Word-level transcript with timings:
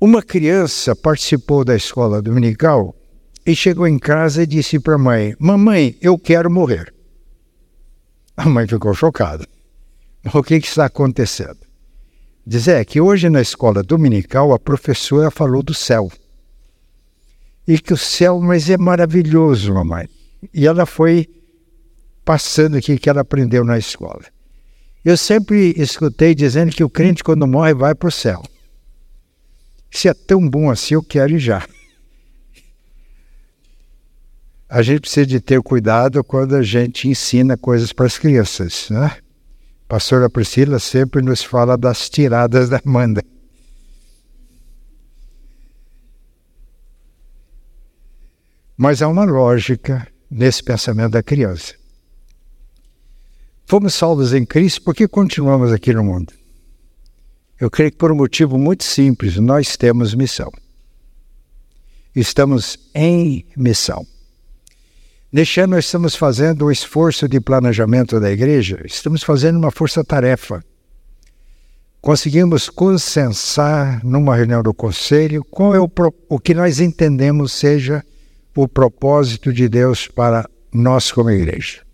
Uma 0.00 0.22
criança 0.22 0.94
participou 0.94 1.64
da 1.64 1.74
escola 1.74 2.22
dominical 2.22 2.94
e 3.44 3.56
chegou 3.56 3.84
em 3.84 3.98
casa 3.98 4.44
e 4.44 4.46
disse 4.46 4.78
para 4.78 4.94
a 4.94 4.98
mãe: 4.98 5.34
Mamãe, 5.40 5.96
eu 6.00 6.16
quero 6.16 6.48
morrer. 6.48 6.94
A 8.36 8.48
mãe 8.48 8.66
ficou 8.66 8.94
chocada. 8.94 9.44
O 10.34 10.42
que, 10.42 10.54
está 10.54 10.84
acontecendo? 10.84 11.58
Diz 12.46 12.68
é 12.68 12.84
que 12.84 13.00
hoje 13.00 13.28
na 13.28 13.40
escola 13.40 13.82
dominical 13.82 14.52
a 14.52 14.58
professora 14.58 15.32
falou 15.32 15.64
do 15.64 15.74
céu. 15.74 16.10
E 17.66 17.78
que 17.78 17.92
o 17.92 17.96
céu, 17.96 18.38
mas 18.40 18.70
é 18.70 18.76
maravilhoso, 18.76 19.74
mamãe. 19.74 20.08
E 20.54 20.66
ela 20.66 20.86
foi 20.86 21.26
passando 22.24 22.76
aqui 22.76 22.98
que 22.98 23.10
ela 23.10 23.22
aprendeu 23.22 23.64
na 23.64 23.78
escola. 23.78 24.24
Eu 25.04 25.16
sempre 25.16 25.74
escutei 25.76 26.34
dizendo 26.34 26.70
que 26.70 26.84
o 26.84 26.90
crente, 26.90 27.24
quando 27.24 27.46
morre, 27.48 27.74
vai 27.74 27.94
para 27.94 28.08
o 28.08 28.12
céu. 28.12 28.42
Se 29.90 30.08
é 30.08 30.14
tão 30.14 30.48
bom 30.48 30.70
assim, 30.70 30.94
eu 30.94 31.02
quero 31.02 31.32
ir 31.32 31.38
já. 31.38 31.66
A 34.68 34.82
gente 34.82 35.00
precisa 35.00 35.26
de 35.26 35.40
ter 35.40 35.62
cuidado 35.62 36.22
quando 36.22 36.54
a 36.54 36.62
gente 36.62 37.08
ensina 37.08 37.56
coisas 37.56 37.92
para 37.92 38.06
as 38.06 38.18
crianças, 38.18 38.88
né? 38.90 39.16
pastora 39.88 40.28
Priscila 40.28 40.78
sempre 40.78 41.22
nos 41.22 41.42
fala 41.42 41.76
das 41.78 42.10
tiradas 42.10 42.68
da 42.68 42.80
Amanda. 42.84 43.24
Mas 48.76 49.00
há 49.00 49.08
uma 49.08 49.24
lógica 49.24 50.06
nesse 50.30 50.62
pensamento 50.62 51.12
da 51.12 51.22
criança. 51.22 51.74
Fomos 53.64 53.94
salvos 53.94 54.32
em 54.34 54.44
Cristo 54.44 54.82
porque 54.82 55.08
continuamos 55.08 55.72
aqui 55.72 55.92
no 55.92 56.04
mundo. 56.04 56.37
Eu 57.60 57.70
creio 57.70 57.90
que 57.90 57.96
por 57.96 58.12
um 58.12 58.16
motivo 58.16 58.56
muito 58.56 58.84
simples, 58.84 59.36
nós 59.36 59.76
temos 59.76 60.14
missão. 60.14 60.50
Estamos 62.14 62.78
em 62.94 63.44
missão. 63.56 64.06
Neste 65.30 65.60
ano, 65.60 65.74
nós 65.74 65.84
estamos 65.84 66.14
fazendo 66.14 66.66
um 66.66 66.70
esforço 66.70 67.28
de 67.28 67.40
planejamento 67.40 68.18
da 68.18 68.30
igreja, 68.30 68.80
estamos 68.84 69.22
fazendo 69.22 69.56
uma 69.56 69.70
força-tarefa. 69.70 70.64
Conseguimos 72.00 72.70
consensar 72.70 74.02
numa 74.04 74.36
reunião 74.36 74.62
do 74.62 74.72
conselho 74.72 75.44
qual 75.44 75.74
é 75.74 75.80
o, 75.80 75.90
o 76.28 76.38
que 76.38 76.54
nós 76.54 76.80
entendemos 76.80 77.52
seja 77.52 78.04
o 78.56 78.68
propósito 78.68 79.52
de 79.52 79.68
Deus 79.68 80.06
para 80.06 80.48
nós 80.72 81.10
como 81.10 81.30
igreja. 81.30 81.87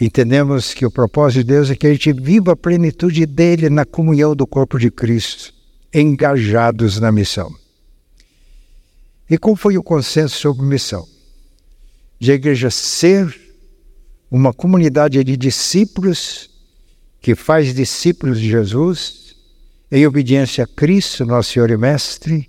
Entendemos 0.00 0.72
que 0.72 0.86
o 0.86 0.90
propósito 0.90 1.44
de 1.44 1.52
Deus 1.52 1.70
é 1.70 1.76
que 1.76 1.86
a 1.86 1.92
gente 1.92 2.10
viva 2.10 2.52
a 2.52 2.56
plenitude 2.56 3.26
dele 3.26 3.68
na 3.68 3.84
comunhão 3.84 4.34
do 4.34 4.46
corpo 4.46 4.78
de 4.78 4.90
Cristo, 4.90 5.52
engajados 5.92 6.98
na 6.98 7.12
missão. 7.12 7.54
E 9.28 9.36
qual 9.36 9.54
foi 9.54 9.76
o 9.76 9.82
consenso 9.82 10.38
sobre 10.38 10.64
missão? 10.64 11.06
De 12.18 12.32
a 12.32 12.34
igreja 12.34 12.70
ser 12.70 13.38
uma 14.30 14.54
comunidade 14.54 15.22
de 15.22 15.36
discípulos 15.36 16.48
que 17.20 17.34
faz 17.34 17.74
discípulos 17.74 18.40
de 18.40 18.48
Jesus, 18.48 19.36
em 19.92 20.06
obediência 20.06 20.64
a 20.64 20.66
Cristo, 20.66 21.26
nosso 21.26 21.52
Senhor 21.52 21.70
e 21.70 21.76
Mestre, 21.76 22.48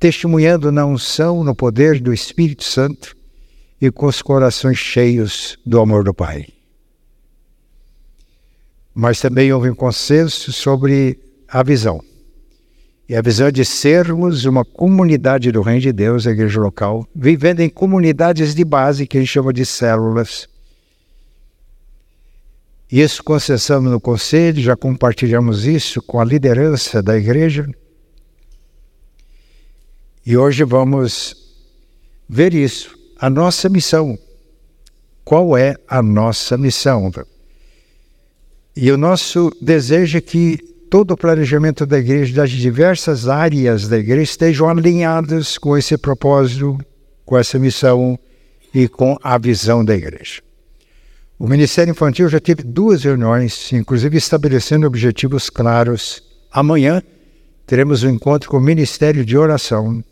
testemunhando 0.00 0.72
na 0.72 0.86
unção, 0.86 1.44
no 1.44 1.54
poder 1.54 2.00
do 2.00 2.14
Espírito 2.14 2.64
Santo 2.64 3.14
e 3.78 3.90
com 3.90 4.06
os 4.06 4.22
corações 4.22 4.78
cheios 4.78 5.58
do 5.66 5.78
amor 5.78 6.02
do 6.02 6.14
Pai. 6.14 6.46
Mas 8.94 9.20
também 9.20 9.52
houve 9.52 9.70
um 9.70 9.74
consenso 9.74 10.52
sobre 10.52 11.18
a 11.48 11.62
visão. 11.62 12.02
E 13.08 13.14
a 13.14 13.22
visão 13.22 13.50
de 13.50 13.64
sermos 13.64 14.44
uma 14.44 14.64
comunidade 14.64 15.50
do 15.50 15.60
Reino 15.60 15.80
de 15.80 15.92
Deus, 15.92 16.26
a 16.26 16.30
igreja 16.30 16.60
local, 16.60 17.06
vivendo 17.14 17.60
em 17.60 17.68
comunidades 17.68 18.54
de 18.54 18.64
base, 18.64 19.06
que 19.06 19.18
a 19.18 19.20
gente 19.20 19.30
chama 19.30 19.52
de 19.52 19.66
células. 19.66 20.48
Isso 22.90 23.24
concessamos 23.24 23.90
no 23.90 24.00
conselho, 24.00 24.60
já 24.60 24.76
compartilhamos 24.76 25.66
isso 25.66 26.02
com 26.02 26.20
a 26.20 26.24
liderança 26.24 27.02
da 27.02 27.16
igreja. 27.16 27.66
E 30.24 30.36
hoje 30.36 30.62
vamos 30.62 31.34
ver 32.28 32.54
isso, 32.54 32.96
a 33.18 33.28
nossa 33.28 33.68
missão. 33.68 34.18
Qual 35.24 35.56
é 35.56 35.76
a 35.88 36.02
nossa 36.02 36.56
missão? 36.56 37.10
E 38.74 38.90
o 38.90 38.96
nosso 38.96 39.50
desejo 39.60 40.16
é 40.16 40.20
que 40.20 40.56
todo 40.90 41.12
o 41.12 41.16
planejamento 41.16 41.84
da 41.84 41.98
igreja, 41.98 42.34
das 42.34 42.50
diversas 42.50 43.28
áreas 43.28 43.86
da 43.86 43.98
igreja, 43.98 44.22
estejam 44.22 44.68
alinhadas 44.68 45.58
com 45.58 45.76
esse 45.76 45.96
propósito, 45.98 46.78
com 47.24 47.38
essa 47.38 47.58
missão 47.58 48.18
e 48.74 48.88
com 48.88 49.18
a 49.22 49.36
visão 49.36 49.84
da 49.84 49.94
igreja. 49.94 50.42
O 51.38 51.46
Ministério 51.46 51.90
Infantil 51.90 52.28
já 52.28 52.40
teve 52.40 52.62
duas 52.62 53.04
reuniões, 53.04 53.72
inclusive 53.72 54.16
estabelecendo 54.16 54.86
objetivos 54.86 55.50
claros. 55.50 56.22
Amanhã 56.50 57.02
teremos 57.66 58.02
um 58.02 58.10
encontro 58.10 58.48
com 58.48 58.56
o 58.56 58.60
Ministério 58.60 59.24
de 59.24 59.36
Oração. 59.36 60.02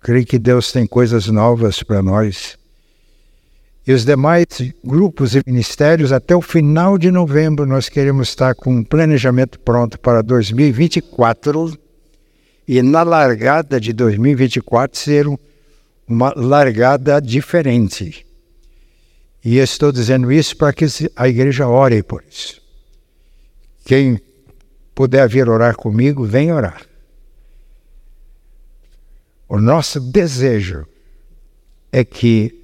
creio 0.00 0.26
que 0.26 0.38
Deus 0.38 0.72
tem 0.72 0.86
coisas 0.86 1.26
novas 1.26 1.82
para 1.82 2.02
nós 2.02 2.59
e 3.90 3.92
os 3.92 4.04
demais 4.04 4.46
grupos 4.84 5.34
e 5.34 5.42
ministérios, 5.44 6.12
até 6.12 6.36
o 6.36 6.40
final 6.40 6.96
de 6.96 7.10
novembro, 7.10 7.66
nós 7.66 7.88
queremos 7.88 8.28
estar 8.28 8.54
com 8.54 8.72
um 8.72 8.84
planejamento 8.84 9.58
pronto 9.58 9.98
para 9.98 10.22
2024 10.22 11.76
e 12.68 12.80
na 12.82 13.02
largada 13.02 13.80
de 13.80 13.92
2024 13.92 14.96
ser 14.96 15.26
uma 16.06 16.32
largada 16.36 17.20
diferente. 17.20 18.24
E 19.44 19.58
estou 19.58 19.90
dizendo 19.90 20.30
isso 20.30 20.56
para 20.56 20.72
que 20.72 20.86
a 21.16 21.28
igreja 21.28 21.66
ore 21.66 22.00
por 22.00 22.22
isso. 22.30 22.62
Quem 23.84 24.20
puder 24.94 25.28
vir 25.28 25.48
orar 25.48 25.74
comigo, 25.74 26.24
vem 26.24 26.52
orar. 26.52 26.82
O 29.48 29.58
nosso 29.58 29.98
desejo 29.98 30.86
é 31.90 32.04
que 32.04 32.59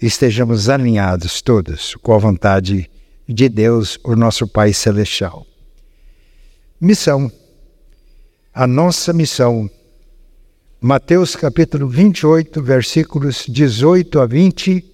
estejamos 0.00 0.68
alinhados 0.68 1.42
todos 1.42 1.94
com 1.96 2.14
a 2.14 2.18
vontade 2.18 2.90
de 3.28 3.48
Deus, 3.48 3.98
o 4.02 4.16
nosso 4.16 4.46
Pai 4.48 4.72
Celestial. 4.72 5.46
Missão. 6.80 7.30
A 8.52 8.66
nossa 8.66 9.12
missão. 9.12 9.70
Mateus 10.80 11.36
capítulo 11.36 11.86
28, 11.86 12.62
versículos 12.62 13.44
18 13.46 14.18
a 14.18 14.26
20, 14.26 14.84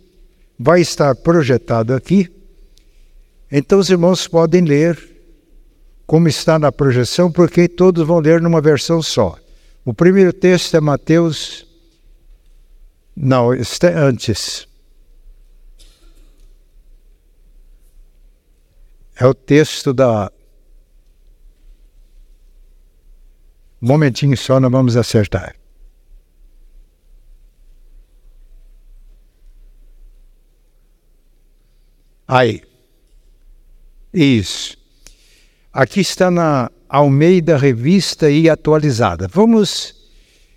vai 0.58 0.80
estar 0.80 1.14
projetado 1.14 1.94
aqui. 1.94 2.28
Então 3.50 3.78
os 3.78 3.88
irmãos 3.88 4.26
podem 4.26 4.62
ler 4.62 4.98
como 6.06 6.28
está 6.28 6.58
na 6.58 6.72
projeção, 6.72 7.30
porque 7.30 7.68
todos 7.68 8.06
vão 8.06 8.18
ler 8.18 8.40
numa 8.40 8.60
versão 8.60 9.00
só. 9.00 9.36
O 9.84 9.94
primeiro 9.94 10.32
texto 10.32 10.76
é 10.76 10.80
Mateus. 10.80 11.66
Não, 13.16 13.54
está 13.54 13.88
antes. 13.88 14.66
É 19.18 19.26
o 19.26 19.32
texto 19.32 19.94
da. 19.94 20.30
Um 23.80 23.88
momentinho 23.88 24.36
só, 24.36 24.60
nós 24.60 24.70
vamos 24.70 24.96
acertar. 24.96 25.56
Aí. 32.28 32.62
Isso. 34.12 34.76
Aqui 35.72 36.00
está 36.00 36.30
na 36.30 36.70
Almeida 36.88 37.56
Revista 37.56 38.30
e 38.30 38.50
Atualizada. 38.50 39.28
Vamos. 39.28 39.94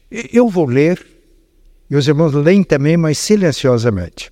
Eu 0.09 0.49
vou 0.49 0.65
ler, 0.65 1.05
e 1.89 1.95
os 1.95 2.07
irmãos 2.07 2.33
leem 2.33 2.63
também, 2.63 2.97
mas 2.97 3.17
silenciosamente. 3.19 4.31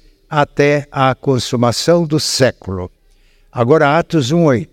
até 0.31 0.87
a 0.89 1.13
consumação 1.13 2.07
do 2.07 2.19
século. 2.19 2.89
Agora, 3.51 3.99
Atos 3.99 4.31
1,8. 4.31 4.69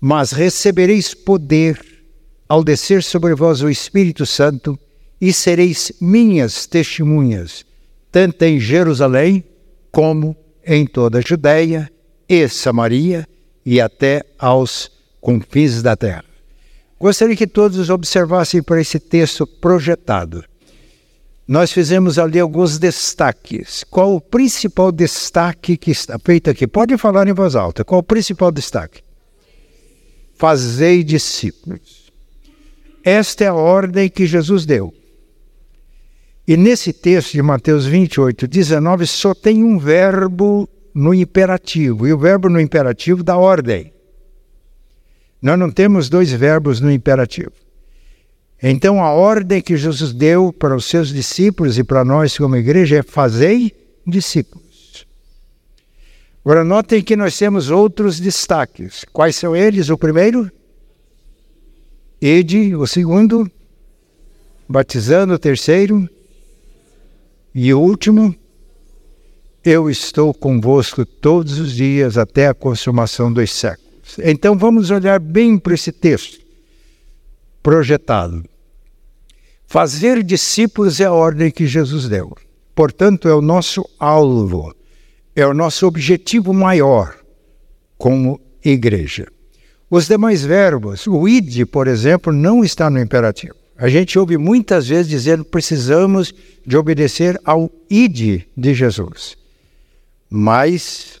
Mas 0.00 0.32
recebereis 0.32 1.12
poder 1.12 1.78
ao 2.48 2.62
descer 2.62 3.02
sobre 3.02 3.34
vós 3.34 3.62
o 3.62 3.68
Espírito 3.68 4.24
Santo, 4.24 4.78
e 5.20 5.32
sereis 5.32 5.92
minhas 6.00 6.66
testemunhas, 6.66 7.64
tanto 8.12 8.42
em 8.42 8.60
Jerusalém 8.60 9.42
como 9.90 10.36
em 10.64 10.86
toda 10.86 11.18
a 11.18 11.22
Judéia 11.22 11.90
e 12.28 12.46
Samaria 12.48 13.26
e 13.64 13.80
até 13.80 14.22
aos 14.38 14.90
confins 15.20 15.82
da 15.82 15.96
terra. 15.96 16.24
Gostaria 17.00 17.36
que 17.36 17.46
todos 17.46 17.88
observassem 17.90 18.62
para 18.62 18.80
esse 18.80 19.00
texto 19.00 19.46
projetado. 19.46 20.44
Nós 21.46 21.70
fizemos 21.70 22.18
ali 22.18 22.40
alguns 22.40 22.76
destaques. 22.76 23.84
Qual 23.84 24.14
o 24.14 24.20
principal 24.20 24.90
destaque 24.90 25.76
que 25.76 25.92
está 25.92 26.18
feito 26.18 26.50
aqui? 26.50 26.66
Pode 26.66 26.96
falar 26.98 27.28
em 27.28 27.32
voz 27.32 27.54
alta. 27.54 27.84
Qual 27.84 28.00
o 28.00 28.04
principal 28.04 28.50
destaque? 28.50 29.00
Fazei 30.34 31.04
discípulos. 31.04 32.12
Esta 33.04 33.44
é 33.44 33.46
a 33.46 33.54
ordem 33.54 34.08
que 34.08 34.26
Jesus 34.26 34.66
deu. 34.66 34.92
E 36.48 36.56
nesse 36.56 36.92
texto 36.92 37.32
de 37.32 37.42
Mateus 37.42 37.86
28, 37.86 38.48
19, 38.48 39.06
só 39.06 39.32
tem 39.32 39.62
um 39.62 39.78
verbo 39.78 40.68
no 40.92 41.14
imperativo. 41.14 42.08
E 42.08 42.12
o 42.12 42.18
verbo 42.18 42.48
no 42.48 42.60
imperativo 42.60 43.22
dá 43.22 43.36
ordem. 43.36 43.92
Nós 45.40 45.58
não 45.58 45.70
temos 45.70 46.08
dois 46.08 46.32
verbos 46.32 46.80
no 46.80 46.90
imperativo. 46.90 47.52
Então, 48.62 49.02
a 49.02 49.10
ordem 49.10 49.60
que 49.60 49.76
Jesus 49.76 50.12
deu 50.12 50.52
para 50.52 50.74
os 50.74 50.86
seus 50.86 51.08
discípulos 51.08 51.78
e 51.78 51.84
para 51.84 52.04
nós 52.04 52.36
como 52.38 52.56
igreja 52.56 52.96
é 52.96 53.02
fazei 53.02 53.72
discípulos. 54.06 55.06
Agora, 56.42 56.64
notem 56.64 57.02
que 57.02 57.16
nós 57.16 57.36
temos 57.36 57.70
outros 57.70 58.18
destaques. 58.18 59.04
Quais 59.12 59.36
são 59.36 59.54
eles? 59.54 59.90
O 59.90 59.98
primeiro, 59.98 60.50
Ide. 62.20 62.74
O 62.74 62.86
segundo, 62.86 63.50
batizando. 64.66 65.34
O 65.34 65.38
terceiro, 65.38 66.08
e 67.54 67.74
o 67.74 67.80
último, 67.80 68.34
eu 69.62 69.90
estou 69.90 70.32
convosco 70.32 71.04
todos 71.04 71.58
os 71.58 71.74
dias 71.74 72.16
até 72.16 72.46
a 72.46 72.54
consumação 72.54 73.30
dos 73.30 73.52
séculos. 73.52 74.18
Então, 74.22 74.56
vamos 74.56 74.90
olhar 74.90 75.20
bem 75.20 75.58
para 75.58 75.74
esse 75.74 75.92
texto 75.92 76.45
projetado. 77.66 78.44
Fazer 79.66 80.22
discípulos 80.22 81.00
é 81.00 81.06
a 81.06 81.12
ordem 81.12 81.50
que 81.50 81.66
Jesus 81.66 82.08
deu. 82.08 82.32
Portanto, 82.76 83.28
é 83.28 83.34
o 83.34 83.42
nosso 83.42 83.84
alvo, 83.98 84.72
é 85.34 85.44
o 85.44 85.52
nosso 85.52 85.84
objetivo 85.84 86.54
maior 86.54 87.16
como 87.98 88.40
igreja. 88.64 89.26
Os 89.90 90.06
demais 90.06 90.44
verbos, 90.44 91.08
o 91.08 91.28
id, 91.28 91.66
por 91.66 91.88
exemplo, 91.88 92.32
não 92.32 92.62
está 92.62 92.88
no 92.88 93.00
imperativo. 93.00 93.56
A 93.76 93.88
gente 93.88 94.16
ouve 94.16 94.38
muitas 94.38 94.86
vezes 94.86 95.08
dizendo 95.08 95.44
precisamos 95.44 96.32
de 96.64 96.76
obedecer 96.76 97.36
ao 97.44 97.68
id 97.90 98.44
de 98.56 98.74
Jesus. 98.74 99.36
Mas 100.30 101.20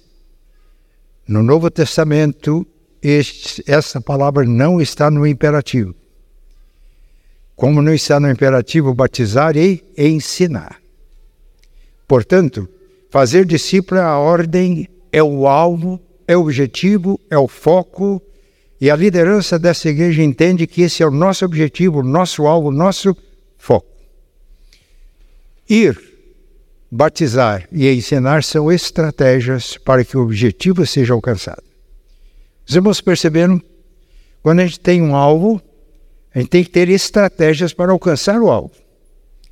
no 1.26 1.42
Novo 1.42 1.68
Testamento, 1.72 2.64
este, 3.02 3.64
essa 3.66 4.00
palavra 4.00 4.44
não 4.44 4.80
está 4.80 5.10
no 5.10 5.26
imperativo 5.26 5.92
como 7.56 7.80
não 7.80 7.94
está 7.94 8.20
no 8.20 8.30
imperativo 8.30 8.94
batizar 8.94 9.56
e 9.56 9.82
ensinar. 9.96 10.78
Portanto, 12.06 12.68
fazer 13.10 13.46
discípulo 13.46 13.98
é 13.98 14.04
a 14.04 14.18
ordem, 14.18 14.86
é 15.10 15.22
o 15.22 15.48
alvo, 15.48 15.98
é 16.28 16.36
o 16.36 16.42
objetivo, 16.42 17.18
é 17.30 17.38
o 17.38 17.48
foco, 17.48 18.22
e 18.78 18.90
a 18.90 18.96
liderança 18.96 19.58
dessa 19.58 19.88
igreja 19.88 20.22
entende 20.22 20.66
que 20.66 20.82
esse 20.82 21.02
é 21.02 21.06
o 21.06 21.10
nosso 21.10 21.44
objetivo, 21.46 22.02
nosso 22.02 22.46
alvo, 22.46 22.70
nosso 22.70 23.16
foco. 23.56 23.88
Ir, 25.68 25.98
batizar 26.90 27.66
e 27.72 27.90
ensinar 27.90 28.44
são 28.44 28.70
estratégias 28.70 29.78
para 29.78 30.04
que 30.04 30.16
o 30.16 30.22
objetivo 30.22 30.84
seja 30.84 31.14
alcançado. 31.14 31.62
Os 32.68 32.76
irmãos 32.76 33.00
perceberam? 33.00 33.60
Quando 34.42 34.60
a 34.60 34.66
gente 34.66 34.78
tem 34.78 35.00
um 35.00 35.16
alvo, 35.16 35.60
a 36.36 36.38
gente 36.38 36.50
tem 36.50 36.62
que 36.62 36.68
ter 36.68 36.90
estratégias 36.90 37.72
para 37.72 37.92
alcançar 37.92 38.38
o 38.42 38.50
alvo. 38.50 38.70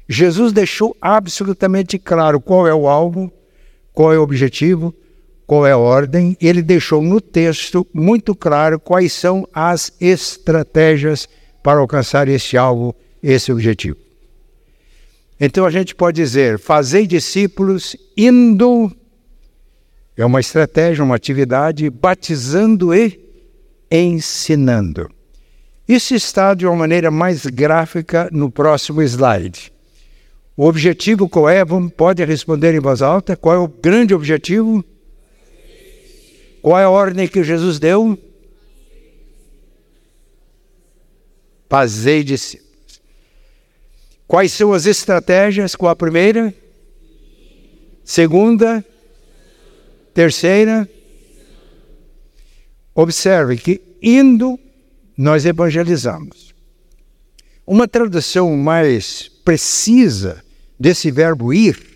Jesus 0.06 0.52
deixou 0.52 0.94
absolutamente 1.00 1.98
claro 1.98 2.38
qual 2.38 2.68
é 2.68 2.74
o 2.74 2.86
alvo, 2.86 3.32
qual 3.90 4.12
é 4.12 4.18
o 4.18 4.22
objetivo, 4.22 4.94
qual 5.46 5.66
é 5.66 5.72
a 5.72 5.78
ordem. 5.78 6.36
Ele 6.38 6.60
deixou 6.60 7.00
no 7.00 7.22
texto 7.22 7.86
muito 7.90 8.34
claro 8.34 8.78
quais 8.78 9.14
são 9.14 9.48
as 9.50 9.94
estratégias 9.98 11.26
para 11.62 11.80
alcançar 11.80 12.28
esse 12.28 12.54
alvo, 12.54 12.94
esse 13.22 13.50
objetivo. 13.50 13.96
Então 15.40 15.64
a 15.64 15.70
gente 15.70 15.94
pode 15.94 16.20
dizer: 16.20 16.58
fazei 16.58 17.06
discípulos 17.06 17.96
indo, 18.14 18.92
é 20.18 20.24
uma 20.26 20.38
estratégia, 20.38 21.02
uma 21.02 21.16
atividade, 21.16 21.88
batizando 21.88 22.94
e 22.94 23.18
ensinando. 23.90 25.13
Isso 25.86 26.14
está 26.14 26.54
de 26.54 26.66
uma 26.66 26.74
maneira 26.74 27.10
mais 27.10 27.44
gráfica 27.44 28.28
no 28.32 28.50
próximo 28.50 29.02
slide. 29.02 29.72
O 30.56 30.66
objetivo 30.66 31.28
qual 31.28 31.48
é? 31.48 31.64
Vamos, 31.64 31.92
pode 31.92 32.24
responder 32.24 32.74
em 32.74 32.80
voz 32.80 33.02
alta. 33.02 33.36
Qual 33.36 33.54
é 33.54 33.58
o 33.58 33.68
grande 33.68 34.14
objetivo? 34.14 34.84
Qual 36.62 36.78
é 36.78 36.84
a 36.84 36.90
ordem 36.90 37.28
que 37.28 37.44
Jesus 37.44 37.78
deu? 37.78 38.18
Fazei 41.68 42.22
discípulos. 42.22 43.02
Quais 44.26 44.52
são 44.52 44.72
as 44.72 44.86
estratégias? 44.86 45.74
Qual 45.74 45.90
a 45.90 45.96
primeira? 45.96 46.54
Segunda? 48.04 48.84
Terceira? 50.14 50.88
Observe 52.94 53.56
que 53.56 53.82
indo 54.00 54.58
nós 55.16 55.44
evangelizamos. 55.44 56.54
Uma 57.66 57.88
tradução 57.88 58.56
mais 58.56 59.30
precisa 59.44 60.42
desse 60.78 61.10
verbo 61.10 61.52
ir 61.52 61.94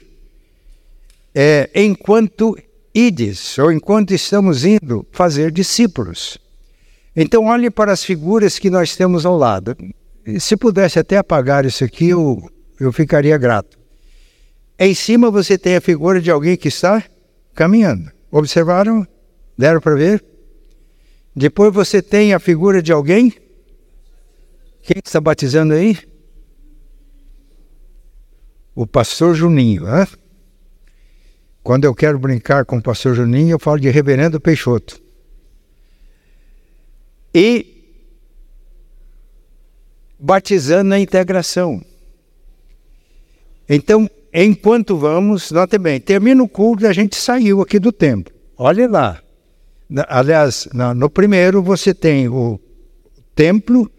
é 1.35 1.71
enquanto 1.75 2.57
ides, 2.95 3.59
ou 3.59 3.71
enquanto 3.71 4.13
estamos 4.13 4.65
indo 4.65 5.07
fazer 5.13 5.53
discípulos. 5.53 6.39
Então, 7.15 7.47
olhe 7.47 7.71
para 7.71 7.93
as 7.93 8.03
figuras 8.03 8.59
que 8.59 8.71
nós 8.71 8.97
temos 8.97 9.27
ao 9.27 9.37
lado. 9.37 9.77
Se 10.39 10.57
pudesse 10.57 10.99
até 10.99 11.17
apagar 11.17 11.65
isso 11.65 11.85
aqui, 11.85 12.09
eu, 12.09 12.51
eu 12.81 12.93
ficaria 12.93 13.37
grato. 13.37 13.79
Em 14.79 14.95
cima 14.95 15.31
você 15.31 15.59
tem 15.59 15.77
a 15.77 15.81
figura 15.81 16.21
de 16.21 16.31
alguém 16.31 16.57
que 16.57 16.69
está 16.69 17.03
caminhando. 17.55 18.11
Observaram? 18.31 19.07
Deram 19.57 19.81
para 19.81 19.97
ver? 19.97 20.25
Depois 21.39 21.73
você 21.73 22.03
tem 22.03 22.35
a 22.35 22.41
figura 22.41 22.83
de 22.83 22.91
alguém. 22.91 23.33
Quem 24.83 24.97
está 25.05 25.21
batizando 25.21 25.73
aí? 25.73 25.97
O 28.75 28.85
pastor 28.89 29.37
Juninho. 29.37 29.85
Hein? 29.87 30.09
Quando 31.63 31.85
eu 31.85 31.95
quero 31.95 32.19
brincar 32.19 32.65
com 32.65 32.79
o 32.79 32.83
pastor 32.83 33.15
Juninho, 33.15 33.53
eu 33.53 33.59
falo 33.61 33.79
de 33.79 33.89
reverendo 33.89 34.41
Peixoto. 34.41 35.01
E 37.33 37.85
batizando 40.19 40.89
na 40.89 40.99
integração. 40.99 41.81
Então, 43.69 44.11
enquanto 44.35 44.97
vamos, 44.97 45.53
nós 45.53 45.71
também, 45.71 46.01
termina 46.01 46.43
o 46.43 46.49
culto, 46.49 46.85
a 46.85 46.93
gente 46.93 47.15
saiu 47.15 47.63
aqui 47.63 47.79
do 47.79 47.93
templo. 47.93 48.35
Olha 48.57 48.89
lá. 48.89 49.28
Aliás, 50.09 50.69
no 50.97 51.09
primeiro 51.09 51.63
você 51.63 51.95
tem 51.95 52.29
o 52.29 52.61
templo, 53.35 53.91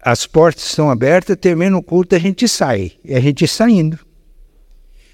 as 0.00 0.26
portas 0.26 0.64
estão 0.64 0.90
abertas, 0.90 1.36
termina 1.36 1.76
o 1.76 1.82
culto, 1.82 2.14
a 2.14 2.18
gente 2.18 2.46
sai. 2.48 2.92
E 3.04 3.14
a 3.14 3.20
gente 3.20 3.46
saindo. 3.46 3.98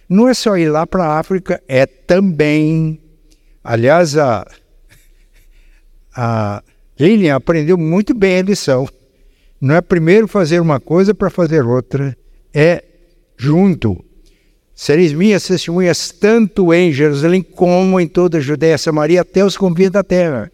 Não 0.08 0.26
é 0.28 0.34
só 0.34 0.56
ir 0.56 0.70
lá 0.70 0.86
para 0.86 1.04
a 1.04 1.18
África, 1.18 1.62
é 1.68 1.84
também. 1.84 3.00
Aliás, 3.62 4.16
a, 4.16 4.46
a 6.16 6.62
Lilian 6.98 7.36
aprendeu 7.36 7.76
muito 7.76 8.14
bem 8.14 8.38
a 8.38 8.42
lição. 8.42 8.88
Não 9.60 9.74
é 9.74 9.80
primeiro 9.80 10.26
fazer 10.26 10.60
uma 10.60 10.80
coisa 10.80 11.14
para 11.14 11.28
fazer 11.28 11.64
outra, 11.64 12.16
é 12.54 12.82
junto. 13.36 14.02
Sereis 14.80 15.12
minhas 15.12 15.44
testemunhas 15.44 16.12
tanto 16.12 16.72
em 16.72 16.92
Jerusalém 16.92 17.42
como 17.42 17.98
em 17.98 18.06
toda 18.06 18.38
a 18.38 18.40
Judéia 18.40 18.78
Samaria, 18.78 19.22
até 19.22 19.44
os 19.44 19.56
confins 19.56 19.90
da 19.90 20.04
terra. 20.04 20.52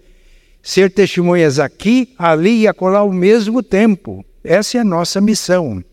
Ser 0.63 0.91
testemunhas 0.91 1.59
aqui, 1.59 2.15
ali 2.17 2.63
e 2.63 2.67
acolá 2.67 3.01
ao 3.01 3.13
mesmo 3.13 3.63
tempo. 3.63 4.25
Essa 4.43 4.79
é 4.79 4.81
a 4.81 4.85
nossa 4.85 5.21
missão. 5.21 5.85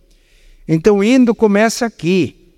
Então, 0.65 1.03
indo 1.03 1.35
começa 1.35 1.85
aqui. 1.85 2.55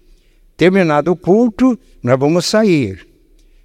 Terminado 0.56 1.12
o 1.12 1.16
culto, 1.16 1.78
nós 2.04 2.20
vamos 2.20 2.46
sair. 2.46 3.08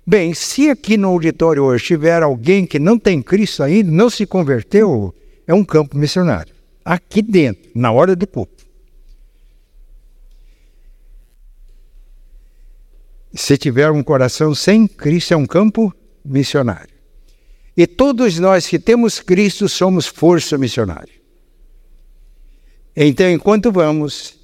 Bem, 0.06 0.32
se 0.32 0.70
aqui 0.70 0.96
no 0.96 1.08
auditório 1.08 1.62
hoje 1.62 1.84
tiver 1.84 2.22
alguém 2.22 2.64
que 2.64 2.78
não 2.78 2.98
tem 2.98 3.20
Cristo 3.20 3.62
ainda, 3.62 3.92
não 3.92 4.08
se 4.08 4.24
converteu, 4.24 5.14
é 5.46 5.52
um 5.52 5.62
campo 5.62 5.94
missionário. 5.94 6.54
aqui 6.82 7.20
dentro, 7.20 7.70
na 7.74 7.92
hora 7.92 8.16
do 8.16 8.26
culto. 8.26 8.57
Se 13.34 13.56
tiver 13.56 13.90
um 13.90 14.02
coração 14.02 14.54
sem 14.54 14.86
Cristo, 14.86 15.34
é 15.34 15.36
um 15.36 15.46
campo 15.46 15.94
missionário. 16.24 16.94
E 17.76 17.86
todos 17.86 18.38
nós 18.38 18.66
que 18.66 18.78
temos 18.78 19.20
Cristo 19.20 19.68
somos 19.68 20.06
força 20.06 20.58
missionária. 20.58 21.12
Então, 22.96 23.30
enquanto 23.30 23.70
vamos, 23.70 24.34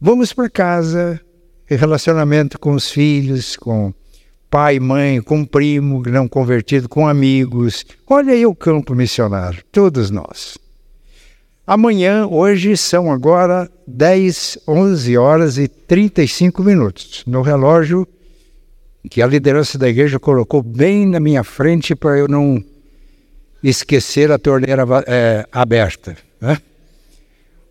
vamos 0.00 0.32
para 0.32 0.50
casa, 0.50 1.20
relacionamento 1.66 2.58
com 2.58 2.72
os 2.72 2.90
filhos, 2.90 3.56
com 3.56 3.94
pai, 4.50 4.78
mãe, 4.78 5.22
com 5.22 5.44
primo 5.44 6.02
não 6.06 6.28
convertido, 6.28 6.88
com 6.88 7.08
amigos. 7.08 7.84
Olha 8.06 8.34
aí 8.34 8.44
o 8.44 8.54
campo 8.54 8.94
missionário, 8.94 9.64
todos 9.72 10.10
nós. 10.10 10.58
Amanhã, 11.66 12.26
hoje, 12.26 12.76
são 12.76 13.10
agora 13.10 13.70
10, 13.86 14.58
11 14.68 15.16
horas 15.16 15.56
e 15.56 15.66
35 15.66 16.62
minutos. 16.62 17.24
No 17.26 17.40
relógio 17.40 18.06
que 19.08 19.20
a 19.20 19.26
liderança 19.26 19.76
da 19.78 19.88
igreja 19.88 20.18
colocou 20.18 20.62
bem 20.62 21.06
na 21.06 21.20
minha 21.20 21.44
frente 21.44 21.94
para 21.94 22.18
eu 22.18 22.26
não 22.26 22.62
esquecer 23.62 24.30
a 24.30 24.38
torneira 24.38 24.84
é, 25.06 25.46
aberta. 25.52 26.16
Né? 26.40 26.58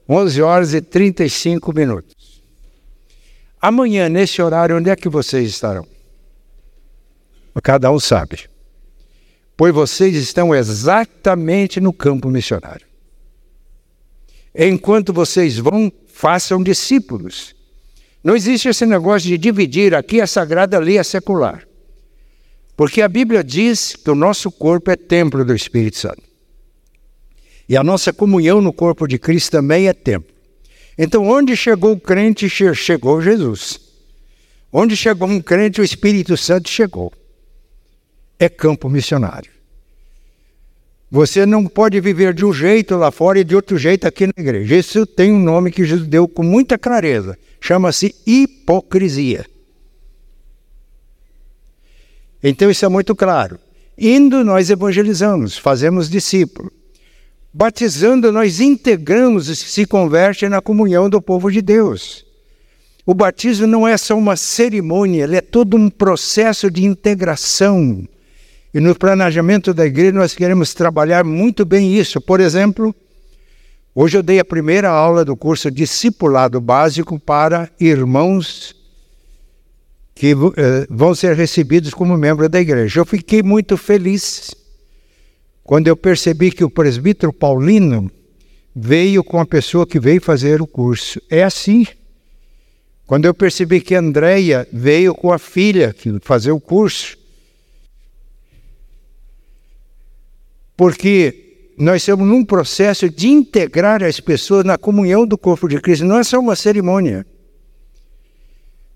11 0.07 0.41
horas 0.41 0.73
e 0.73 0.81
35 0.81 1.73
minutos. 1.73 2.41
Amanhã, 3.61 4.09
nesse 4.09 4.41
horário, 4.41 4.77
onde 4.77 4.89
é 4.89 4.95
que 4.95 5.07
vocês 5.07 5.49
estarão? 5.49 5.87
Cada 7.61 7.91
um 7.91 7.99
sabe. 7.99 8.49
Pois 9.55 9.73
vocês 9.73 10.15
estão 10.15 10.53
exatamente 10.53 11.79
no 11.79 11.93
campo 11.93 12.29
missionário. 12.29 12.85
Enquanto 14.53 15.13
vocês 15.13 15.57
vão, 15.57 15.91
façam 16.07 16.61
discípulos. 16.61 17.55
Não 18.23 18.35
existe 18.35 18.69
esse 18.69 18.85
negócio 18.85 19.27
de 19.27 19.37
dividir 19.37 19.93
aqui 19.93 20.21
a 20.21 20.27
sagrada, 20.27 20.77
ali 20.77 20.97
a 20.97 21.03
secular. 21.03 21.67
Porque 22.75 23.01
a 23.01 23.07
Bíblia 23.07 23.43
diz 23.43 23.95
que 23.95 24.09
o 24.09 24.15
nosso 24.15 24.51
corpo 24.51 24.89
é 24.89 24.95
templo 24.95 25.43
do 25.43 25.53
Espírito 25.53 25.97
Santo. 25.97 26.23
E 27.67 27.75
a 27.75 27.83
nossa 27.83 28.13
comunhão 28.13 28.61
no 28.61 28.73
corpo 28.73 29.07
de 29.07 29.19
Cristo 29.19 29.51
também 29.51 29.87
é 29.87 29.93
templo. 29.93 30.33
Então, 30.97 31.27
onde 31.27 31.55
chegou 31.55 31.93
o 31.93 31.99
crente, 31.99 32.47
chegou 32.49 33.21
Jesus. 33.21 33.79
Onde 34.71 34.95
chegou 34.95 35.27
um 35.27 35.41
crente, 35.41 35.81
o 35.81 35.83
Espírito 35.83 36.37
Santo 36.37 36.69
chegou. 36.69 37.11
É 38.39 38.47
campo 38.49 38.89
missionário. 38.89 39.51
Você 41.09 41.45
não 41.45 41.67
pode 41.67 41.99
viver 41.99 42.33
de 42.33 42.43
um 42.43 42.51
jeito 42.51 42.95
lá 42.95 43.11
fora 43.11 43.39
e 43.39 43.43
de 43.43 43.55
outro 43.55 43.77
jeito 43.77 44.07
aqui 44.07 44.25
na 44.25 44.33
igreja. 44.35 44.75
Isso 44.75 45.05
tem 45.05 45.31
um 45.31 45.39
nome 45.39 45.71
que 45.71 45.85
Jesus 45.85 46.07
deu 46.07 46.27
com 46.27 46.41
muita 46.41 46.75
clareza. 46.75 47.37
Chama-se 47.65 48.13
hipocrisia. 48.27 49.45
Então 52.43 52.69
isso 52.69 52.83
é 52.83 52.89
muito 52.89 53.15
claro. 53.15 53.57
Indo, 53.97 54.43
nós 54.43 54.69
evangelizamos, 54.69 55.57
fazemos 55.57 56.09
discípulo. 56.09 56.69
Batizando, 57.53 58.33
nós 58.33 58.59
integramos 58.59 59.47
os 59.47 59.63
que 59.63 59.69
se 59.69 59.85
convertem 59.85 60.49
na 60.49 60.59
comunhão 60.59 61.09
do 61.09 61.21
povo 61.21 61.49
de 61.49 61.61
Deus. 61.61 62.25
O 63.05 63.13
batismo 63.13 63.65
não 63.65 63.87
é 63.87 63.95
só 63.95 64.17
uma 64.17 64.35
cerimônia, 64.35 65.23
ele 65.23 65.37
é 65.37 65.41
todo 65.41 65.77
um 65.77 65.89
processo 65.89 66.69
de 66.69 66.83
integração. 66.83 68.05
E 68.73 68.81
no 68.81 68.93
planejamento 68.93 69.73
da 69.73 69.85
igreja 69.85 70.11
nós 70.11 70.35
queremos 70.35 70.73
trabalhar 70.73 71.23
muito 71.23 71.63
bem 71.63 71.95
isso. 71.95 72.19
Por 72.19 72.41
exemplo, 72.41 72.93
hoje 73.93 74.17
eu 74.17 74.23
dei 74.23 74.39
a 74.39 74.45
primeira 74.45 74.89
aula 74.89 75.23
do 75.23 75.35
curso 75.35 75.69
Discipulado 75.69 76.59
Básico 76.59 77.19
para 77.19 77.69
irmãos 77.79 78.75
que 80.15 80.31
eh, 80.31 80.87
vão 80.89 81.15
ser 81.15 81.35
recebidos 81.35 81.93
como 81.93 82.17
membro 82.17 82.47
da 82.47 82.61
igreja. 82.61 82.99
Eu 82.99 83.05
fiquei 83.05 83.41
muito 83.41 83.75
feliz 83.77 84.53
quando 85.63 85.87
eu 85.87 85.97
percebi 85.97 86.51
que 86.51 86.63
o 86.63 86.69
presbítero 86.69 87.33
Paulino 87.33 88.11
veio 88.75 89.23
com 89.23 89.39
a 89.39 89.45
pessoa 89.45 89.87
que 89.87 89.99
veio 89.99 90.21
fazer 90.21 90.61
o 90.61 90.67
curso. 90.67 91.21
É 91.29 91.43
assim. 91.43 91.85
Quando 93.05 93.25
eu 93.25 93.33
percebi 93.33 93.81
que 93.81 93.95
Andréia 93.95 94.67
veio 94.71 95.13
com 95.13 95.31
a 95.31 95.37
filha 95.37 95.95
fazer 96.21 96.51
o 96.51 96.59
curso. 96.59 97.17
Porque 100.75 101.42
nós 101.77 102.01
estamos 102.01 102.27
num 102.27 102.45
processo 102.45 103.09
de 103.09 103.27
integrar 103.29 104.03
as 104.03 104.19
pessoas 104.19 104.63
na 104.63 104.77
comunhão 104.77 105.25
do 105.25 105.37
corpo 105.37 105.67
de 105.67 105.79
Cristo. 105.79 106.05
Não 106.05 106.19
é 106.19 106.23
só 106.23 106.39
uma 106.39 106.55
cerimônia. 106.55 107.25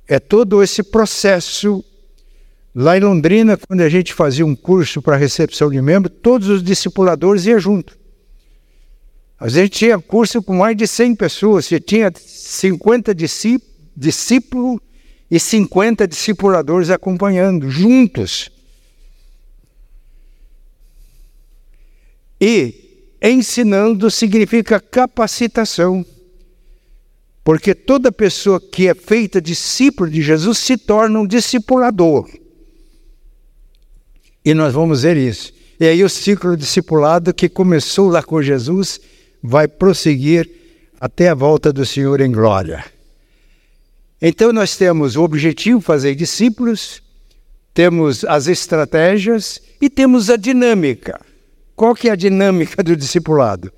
É 0.07 0.19
todo 0.19 0.63
esse 0.63 0.83
processo 0.83 1.83
Lá 2.79 2.95
em 2.95 2.99
Londrina, 2.99 3.57
quando 3.57 3.81
a 3.81 3.89
gente 3.89 4.13
fazia 4.13 4.45
um 4.45 4.55
curso 4.55 5.01
para 5.01 5.17
recepção 5.17 5.71
de 5.71 5.81
membros, 5.81 6.15
todos 6.21 6.47
os 6.47 6.61
discipuladores 6.61 7.43
iam 7.47 7.59
junto. 7.59 7.97
A 9.39 9.49
gente 9.49 9.71
tinha 9.71 9.97
curso 9.97 10.43
com 10.43 10.53
mais 10.53 10.77
de 10.77 10.85
100 10.85 11.15
pessoas, 11.15 11.65
você 11.65 11.79
tinha 11.79 12.13
50 12.15 13.15
discípulos 13.15 14.79
e 15.31 15.39
50 15.39 16.07
discipuladores 16.07 16.91
acompanhando, 16.91 17.67
juntos. 17.67 18.51
E 22.39 23.05
ensinando 23.21 24.09
significa 24.11 24.79
capacitação. 24.79 26.05
Porque 27.43 27.73
toda 27.73 28.11
pessoa 28.11 28.59
que 28.59 28.87
é 28.87 28.93
feita 28.93 29.41
discípulo 29.41 30.09
de 30.09 30.21
Jesus 30.21 30.57
se 30.57 30.77
torna 30.77 31.19
um 31.19 31.25
discipulador. 31.25 32.29
E 34.43 34.53
nós 34.53 34.73
vamos 34.73 35.03
ver 35.03 35.17
isso. 35.17 35.53
E 35.79 35.85
aí 35.85 36.03
o 36.03 36.09
ciclo 36.09 36.57
discipulado 36.57 37.33
que 37.33 37.47
começou 37.47 38.09
lá 38.09 38.23
com 38.23 38.41
Jesus 38.41 38.99
vai 39.41 39.67
prosseguir 39.67 40.49
até 40.99 41.29
a 41.29 41.35
volta 41.35 41.71
do 41.71 41.85
Senhor 41.85 42.19
em 42.21 42.31
glória. 42.31 42.83
Então 44.21 44.51
nós 44.51 44.75
temos 44.75 45.15
o 45.15 45.23
objetivo 45.23 45.79
fazer 45.79 46.15
discípulos, 46.15 47.01
temos 47.73 48.25
as 48.25 48.47
estratégias 48.47 49.61
e 49.79 49.89
temos 49.89 50.29
a 50.29 50.35
dinâmica. 50.35 51.19
Qual 51.77 51.93
que 51.93 52.09
é 52.09 52.11
a 52.11 52.15
dinâmica 52.15 52.81
do 52.81 52.95
discipulado? 52.95 53.71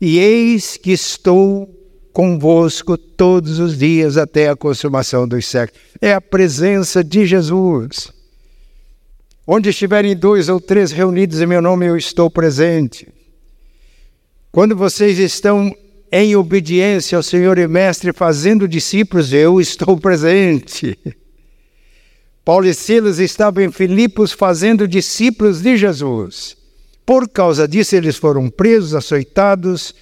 E 0.00 0.18
eis 0.18 0.78
que 0.78 0.92
estou 0.92 1.68
convosco 2.10 2.96
todos 2.96 3.58
os 3.58 3.76
dias 3.76 4.16
até 4.16 4.48
a 4.48 4.56
consumação 4.56 5.28
dos 5.28 5.46
séculos. 5.46 5.82
É 6.00 6.14
a 6.14 6.22
presença 6.22 7.04
de 7.04 7.26
Jesus. 7.26 8.10
Onde 9.46 9.68
estiverem 9.68 10.16
dois 10.16 10.48
ou 10.48 10.58
três 10.58 10.90
reunidos 10.90 11.42
em 11.42 11.46
meu 11.46 11.60
nome, 11.60 11.84
eu 11.84 11.98
estou 11.98 12.30
presente. 12.30 13.12
Quando 14.50 14.74
vocês 14.74 15.18
estão 15.18 15.70
em 16.10 16.34
obediência 16.34 17.14
ao 17.14 17.22
Senhor 17.22 17.58
e 17.58 17.68
Mestre, 17.68 18.10
fazendo 18.14 18.66
discípulos, 18.66 19.34
eu 19.34 19.60
estou 19.60 19.98
presente. 19.98 20.98
Paulo 22.42 22.64
e 22.64 22.72
Silas 22.72 23.18
estavam 23.18 23.62
em 23.62 23.70
Filipos 23.70 24.32
fazendo 24.32 24.88
discípulos 24.88 25.60
de 25.60 25.76
Jesus. 25.76 26.63
Por 27.04 27.28
causa 27.28 27.68
disso, 27.68 27.94
eles 27.94 28.16
foram 28.16 28.48
presos, 28.48 28.94
açoitados, 28.94 29.94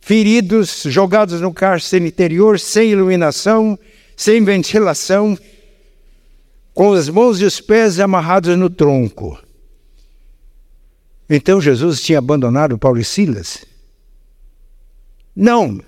feridos, 0.00 0.82
jogados 0.86 1.40
no 1.40 1.52
cárcere 1.52 2.06
interior, 2.06 2.58
sem 2.58 2.90
iluminação, 2.90 3.78
sem 4.16 4.44
ventilação, 4.44 5.38
com 6.74 6.92
as 6.92 7.08
mãos 7.08 7.40
e 7.40 7.44
os 7.44 7.60
pés 7.60 7.98
amarrados 7.98 8.56
no 8.56 8.68
tronco. 8.68 9.38
Então 11.28 11.60
Jesus 11.60 12.02
tinha 12.02 12.18
abandonado 12.18 12.76
Paulo 12.76 12.98
e 12.98 13.04
Silas? 13.04 13.64
Não. 15.34 15.80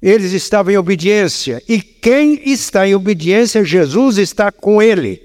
Eles 0.00 0.32
estavam 0.32 0.72
em 0.72 0.76
obediência. 0.76 1.62
E 1.68 1.80
quem 1.80 2.48
está 2.48 2.86
em 2.86 2.94
obediência, 2.94 3.64
Jesus 3.64 4.18
está 4.18 4.52
com 4.52 4.80
ele. 4.80 5.22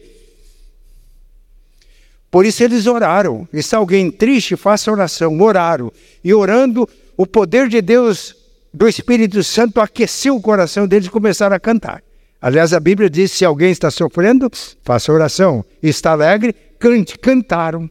Por 2.31 2.45
isso 2.45 2.63
eles 2.63 2.87
oraram. 2.87 3.45
E 3.51 3.61
se 3.61 3.75
alguém 3.75 4.09
triste, 4.09 4.55
faça 4.55 4.89
oração. 4.89 5.37
Oraram. 5.41 5.91
E 6.23 6.33
orando, 6.33 6.87
o 7.17 7.27
poder 7.27 7.67
de 7.67 7.81
Deus, 7.81 8.33
do 8.73 8.87
Espírito 8.87 9.43
Santo, 9.43 9.81
aqueceu 9.81 10.37
o 10.37 10.41
coração 10.41 10.87
deles 10.87 11.07
e 11.07 11.11
começaram 11.11 11.53
a 11.53 11.59
cantar. 11.59 12.01
Aliás, 12.41 12.73
a 12.73 12.79
Bíblia 12.79 13.09
diz: 13.09 13.33
se 13.33 13.43
alguém 13.43 13.69
está 13.69 13.91
sofrendo, 13.91 14.49
faça 14.81 15.11
oração. 15.11 15.63
Está 15.83 16.11
alegre, 16.11 16.55
cante. 16.79 17.19
Cantaram. 17.19 17.89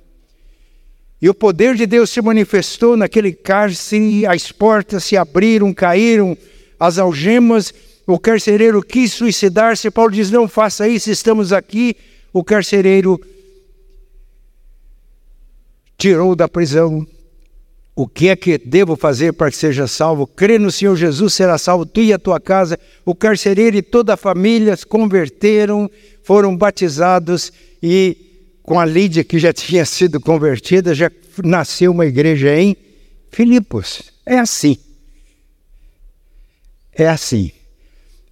E 1.21 1.29
o 1.29 1.35
poder 1.35 1.75
de 1.75 1.85
Deus 1.85 2.09
se 2.09 2.23
manifestou 2.23 2.97
naquele 2.97 3.33
cárcere, 3.33 4.25
as 4.25 4.51
portas 4.51 5.05
se 5.05 5.19
abriram, 5.19 5.75
caíram 5.75 6.37
as 6.79 6.99
algemas. 6.99 7.75
O 8.07 8.19
carcereiro 8.19 8.83
quis 8.83 9.13
suicidar-se. 9.13 9.91
Paulo 9.91 10.13
diz: 10.13 10.31
Não 10.31 10.49
faça 10.49 10.89
isso, 10.89 11.11
estamos 11.11 11.53
aqui. 11.53 11.95
O 12.33 12.43
carcereiro 12.43 13.21
tirou 16.01 16.35
da 16.35 16.49
prisão 16.49 17.07
O 17.95 18.09
que 18.09 18.31
é 18.31 18.37
que 18.37 18.57
devo 18.57 18.97
fazer 18.97 19.35
para 19.35 19.51
que 19.51 19.57
seja 19.57 19.87
salvo? 19.87 20.27
Crê 20.27 20.59
no 20.59 20.71
Senhor 20.71 20.97
Jesus, 20.97 21.35
será 21.35 21.59
salvo 21.59 21.85
tu 21.85 22.01
e 22.01 22.15
a 22.15 22.19
tua 22.19 22.41
casa. 22.41 22.79
O 23.05 23.15
carcereiro 23.15 23.77
e 23.77 23.83
toda 23.83 24.15
a 24.15 24.17
família 24.17 24.75
se 24.75 24.87
converteram, 24.87 25.91
foram 26.23 26.57
batizados 26.57 27.53
e 27.83 28.17
com 28.63 28.81
a 28.81 28.87
Lídia, 28.87 29.23
que 29.23 29.39
já 29.39 29.53
tinha 29.53 29.85
sido 29.85 30.19
convertida, 30.19 30.95
já 30.95 31.11
nasceu 31.45 31.93
uma 31.93 32.07
igreja 32.07 32.59
em 32.59 32.75
Filipos. 33.31 34.11
É 34.25 34.39
assim. 34.39 34.79
É 36.93 37.07
assim. 37.07 37.53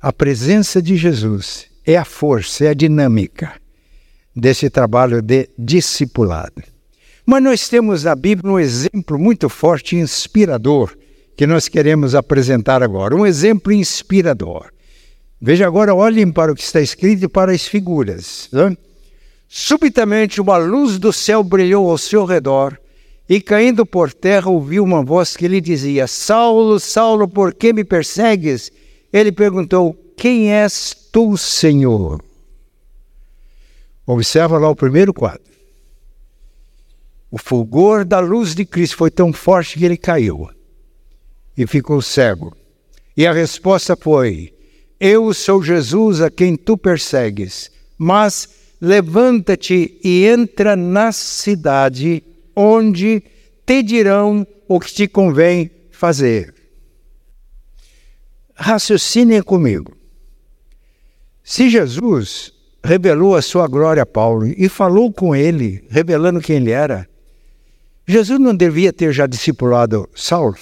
A 0.00 0.10
presença 0.10 0.80
de 0.80 0.96
Jesus 0.96 1.66
é 1.84 1.96
a 1.96 2.04
força, 2.06 2.64
é 2.64 2.68
a 2.68 2.74
dinâmica 2.74 3.60
desse 4.34 4.70
trabalho 4.70 5.20
de 5.20 5.50
discipulado. 5.58 6.77
Mas 7.30 7.42
nós 7.42 7.68
temos 7.68 8.04
na 8.04 8.14
Bíblia 8.14 8.50
um 8.50 8.58
exemplo 8.58 9.18
muito 9.18 9.50
forte 9.50 9.94
e 9.94 10.00
inspirador 10.00 10.96
que 11.36 11.46
nós 11.46 11.68
queremos 11.68 12.14
apresentar 12.14 12.82
agora. 12.82 13.14
Um 13.14 13.26
exemplo 13.26 13.70
inspirador. 13.70 14.72
Veja 15.38 15.66
agora, 15.66 15.94
olhem 15.94 16.32
para 16.32 16.50
o 16.50 16.54
que 16.54 16.62
está 16.62 16.80
escrito 16.80 17.26
e 17.26 17.28
para 17.28 17.52
as 17.52 17.66
figuras. 17.66 18.48
Né? 18.50 18.74
Subitamente 19.46 20.40
uma 20.40 20.56
luz 20.56 20.98
do 20.98 21.12
céu 21.12 21.44
brilhou 21.44 21.90
ao 21.90 21.98
seu 21.98 22.24
redor 22.24 22.80
e, 23.28 23.42
caindo 23.42 23.84
por 23.84 24.10
terra, 24.10 24.48
ouviu 24.48 24.82
uma 24.82 25.04
voz 25.04 25.36
que 25.36 25.46
lhe 25.46 25.60
dizia: 25.60 26.06
Saulo, 26.06 26.80
Saulo, 26.80 27.28
por 27.28 27.52
que 27.52 27.74
me 27.74 27.84
persegues? 27.84 28.72
Ele 29.12 29.30
perguntou: 29.30 29.94
Quem 30.16 30.50
és 30.50 30.96
tu, 31.12 31.36
Senhor? 31.36 32.24
Observa 34.06 34.56
lá 34.56 34.70
o 34.70 34.74
primeiro 34.74 35.12
quadro. 35.12 35.57
O 37.30 37.36
fulgor 37.36 38.04
da 38.04 38.20
luz 38.20 38.54
de 38.54 38.64
Cristo 38.64 38.96
foi 38.96 39.10
tão 39.10 39.32
forte 39.32 39.78
que 39.78 39.84
ele 39.84 39.96
caiu 39.96 40.48
e 41.56 41.66
ficou 41.66 42.00
cego. 42.00 42.56
E 43.16 43.26
a 43.26 43.32
resposta 43.32 43.96
foi: 43.96 44.54
Eu 44.98 45.34
sou 45.34 45.62
Jesus 45.62 46.20
a 46.22 46.30
quem 46.30 46.56
tu 46.56 46.78
persegues, 46.78 47.70
mas 47.98 48.48
levanta-te 48.80 49.98
e 50.02 50.24
entra 50.24 50.76
na 50.76 51.10
cidade, 51.10 52.22
onde 52.54 53.22
te 53.66 53.82
dirão 53.82 54.46
o 54.68 54.78
que 54.78 54.92
te 54.92 55.08
convém 55.08 55.70
fazer. 55.90 56.54
Raciocinem 58.54 59.42
comigo. 59.42 59.96
Se 61.42 61.68
Jesus 61.68 62.52
revelou 62.84 63.34
a 63.34 63.42
sua 63.42 63.66
glória 63.66 64.02
a 64.02 64.06
Paulo 64.06 64.46
e 64.46 64.68
falou 64.68 65.12
com 65.12 65.34
ele, 65.34 65.84
revelando 65.88 66.40
quem 66.40 66.56
ele 66.56 66.70
era, 66.70 67.07
Jesus 68.10 68.40
não 68.40 68.56
devia 68.56 68.90
ter 68.90 69.12
já 69.12 69.26
discipulado 69.26 70.08
Saulo? 70.14 70.56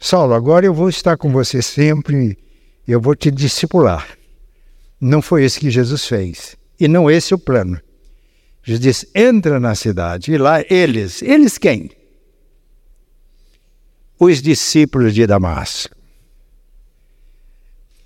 Saulo, 0.00 0.32
agora 0.32 0.64
eu 0.64 0.72
vou 0.72 0.88
estar 0.88 1.18
com 1.18 1.30
você 1.30 1.60
sempre, 1.60 2.38
eu 2.86 2.98
vou 2.98 3.14
te 3.14 3.30
discipular. 3.30 4.16
Não 4.98 5.20
foi 5.20 5.44
isso 5.44 5.60
que 5.60 5.70
Jesus 5.70 6.06
fez. 6.06 6.56
E 6.80 6.88
não 6.88 7.10
esse 7.10 7.34
é 7.34 7.36
o 7.36 7.38
plano. 7.38 7.78
Jesus 8.62 8.80
disse: 8.80 9.08
entra 9.14 9.60
na 9.60 9.74
cidade, 9.74 10.32
e 10.32 10.38
lá 10.38 10.64
eles, 10.70 11.20
eles 11.20 11.58
quem? 11.58 11.90
Os 14.18 14.40
discípulos 14.40 15.14
de 15.14 15.26
Damasco, 15.26 15.94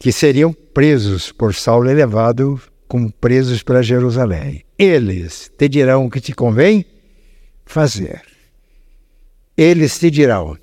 que 0.01 0.11
seriam 0.11 0.53
presos 0.53 1.31
por 1.31 1.55
Saulo 1.55 1.89
e 1.89 1.95
levados 1.95 2.63
como 2.89 3.13
presos 3.13 3.63
para 3.63 3.81
Jerusalém. 3.81 4.65
Eles 4.77 5.53
te 5.57 5.69
dirão 5.69 6.07
o 6.07 6.11
que 6.11 6.21
te 6.21 6.35
convém 6.35 6.85
fazer. 7.65 8.23
Eles 9.57 9.99
te 9.99 10.11
dirão 10.11 10.59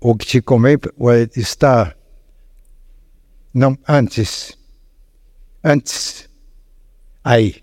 o 0.00 0.16
que 0.16 0.26
te 0.26 0.40
convém 0.40 0.76
está 1.36 1.94
não 3.52 3.76
antes 3.86 4.56
antes 5.62 6.28
aí 7.22 7.62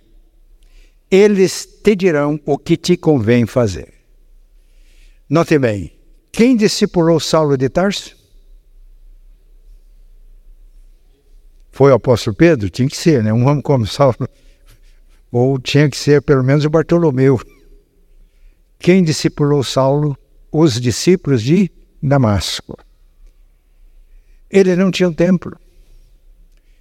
eles 1.10 1.66
te 1.84 1.96
dirão 1.96 2.40
o 2.46 2.58
que 2.58 2.76
te 2.76 2.98
convém 2.98 3.46
fazer. 3.46 3.94
Note 5.30 5.58
bem, 5.58 5.98
quem 6.32 6.56
discipulou 6.56 7.20
Saulo 7.20 7.58
de 7.58 7.70
Tarso? 7.70 8.16
Foi 11.72 11.92
o 11.92 11.96
apóstolo 11.96 12.36
Pedro? 12.36 12.70
Tinha 12.70 12.90
que 12.90 12.98
ser, 12.98 13.24
né? 13.24 13.32
Um 13.32 13.48
homem 13.48 13.62
como 13.62 13.86
Saulo 13.86 14.16
ou 15.32 15.60
tinha 15.60 15.90
que 15.90 15.98
ser 15.98 16.22
pelo 16.22 16.44
menos 16.44 16.66
o 16.66 16.70
Bartolomeu. 16.70 17.40
Quem 18.80 19.04
discipulou 19.04 19.64
Saulo? 19.64 20.18
Os 20.52 20.80
discípulos 20.80 21.42
de 21.42 21.72
Damasco. 22.02 22.78
Ele 24.50 24.76
não 24.76 24.92
tinha 24.92 25.10
um 25.10 25.14
templo. 25.14 25.58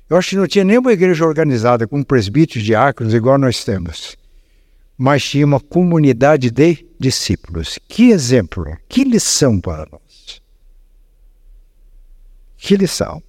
Eu 0.08 0.16
acho 0.16 0.30
que 0.30 0.36
não 0.36 0.46
tinha 0.46 0.64
nenhuma 0.64 0.92
igreja 0.92 1.26
organizada 1.26 1.86
com 1.86 2.02
presbíteros, 2.02 2.64
diáconos, 2.64 3.12
igual 3.12 3.38
nós 3.38 3.64
temos. 3.64 4.16
Mas 4.96 5.24
tinha 5.24 5.44
uma 5.44 5.60
comunidade 5.60 6.50
de 6.50 6.86
discípulos. 6.98 7.78
Que 7.88 8.10
exemplo, 8.10 8.76
que 8.88 9.02
lição 9.02 9.60
para 9.60 9.86
nós. 9.90 10.40
Que 12.56 12.76
lição. 12.76 13.22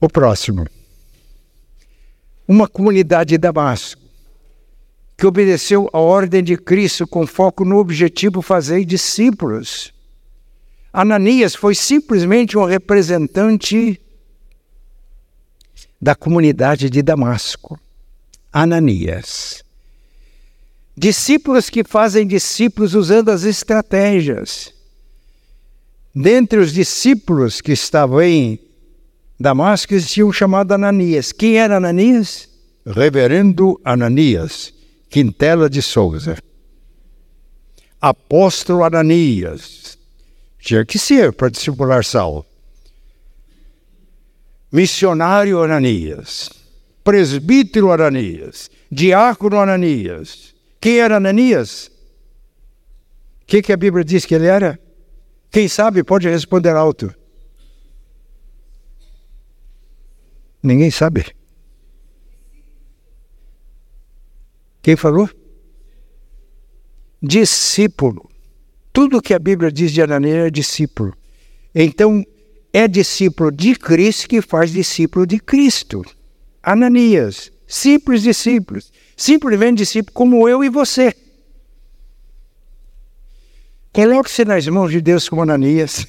O 0.00 0.08
próximo 0.08 0.64
uma 2.48 2.66
comunidade 2.66 3.30
de 3.30 3.38
Damasco, 3.38 4.00
que 5.18 5.26
obedeceu 5.26 5.90
à 5.92 5.98
ordem 5.98 6.42
de 6.42 6.56
Cristo 6.56 7.06
com 7.06 7.26
foco 7.26 7.62
no 7.62 7.76
objetivo 7.76 8.40
fazer 8.40 8.86
discípulos. 8.86 9.92
Ananias 10.90 11.54
foi 11.54 11.74
simplesmente 11.74 12.56
um 12.56 12.64
representante 12.64 14.00
da 16.00 16.14
comunidade 16.14 16.88
de 16.88 17.02
Damasco. 17.02 17.78
Ananias. 18.50 19.62
Discípulos 20.96 21.68
que 21.68 21.84
fazem 21.84 22.26
discípulos 22.26 22.94
usando 22.94 23.28
as 23.28 23.42
estratégias. 23.42 24.72
Dentre 26.14 26.58
os 26.58 26.72
discípulos 26.72 27.60
que 27.60 27.72
estavam 27.72 28.22
em 28.22 28.67
Damasco 29.38 29.94
existia 29.94 30.26
um 30.26 30.32
chamado 30.32 30.72
Ananias. 30.72 31.30
Quem 31.30 31.58
era 31.58 31.76
Ananias? 31.76 32.48
Reverendo 32.84 33.80
Ananias, 33.84 34.74
Quintela 35.08 35.70
de 35.70 35.80
Souza. 35.80 36.36
Apóstolo 38.00 38.82
Ananias. 38.82 39.96
Tinha 40.58 40.84
que 40.84 40.98
ser 40.98 41.32
para 41.32 41.50
discipular 41.50 42.04
Saulo. 42.04 42.44
Missionário 44.72 45.62
Ananias. 45.62 46.50
Presbítero 47.04 47.92
Ananias. 47.92 48.70
Diácono 48.90 49.60
Ananias. 49.60 50.54
Quem 50.80 50.98
era 50.98 51.16
Ananias? 51.16 51.90
O 53.42 53.46
que, 53.46 53.62
que 53.62 53.72
a 53.72 53.76
Bíblia 53.76 54.04
diz 54.04 54.24
que 54.24 54.34
ele 54.34 54.46
era? 54.46 54.78
Quem 55.50 55.68
sabe 55.68 56.02
pode 56.02 56.28
responder 56.28 56.74
alto. 56.74 57.14
Ninguém 60.62 60.90
sabe. 60.90 61.26
Quem 64.82 64.96
falou? 64.96 65.28
Discípulo. 67.22 68.28
Tudo 68.92 69.22
que 69.22 69.34
a 69.34 69.38
Bíblia 69.38 69.70
diz 69.70 69.92
de 69.92 70.02
Ananias 70.02 70.46
é 70.46 70.50
discípulo. 70.50 71.14
Então, 71.74 72.24
é 72.72 72.88
discípulo 72.88 73.50
de 73.50 73.74
Cristo 73.76 74.28
que 74.28 74.42
faz 74.42 74.72
discípulo 74.72 75.26
de 75.26 75.38
Cristo. 75.38 76.02
Ananias, 76.62 77.52
simples 77.66 78.22
discípulos, 78.22 78.92
simplesmente 79.16 79.78
discípulo 79.78 80.12
como 80.12 80.48
eu 80.48 80.64
e 80.64 80.68
você. 80.68 81.14
Coloque-se 83.92 84.44
nas 84.44 84.66
mãos 84.68 84.90
de 84.90 85.00
Deus 85.00 85.28
como 85.28 85.42
Ananias. 85.42 86.06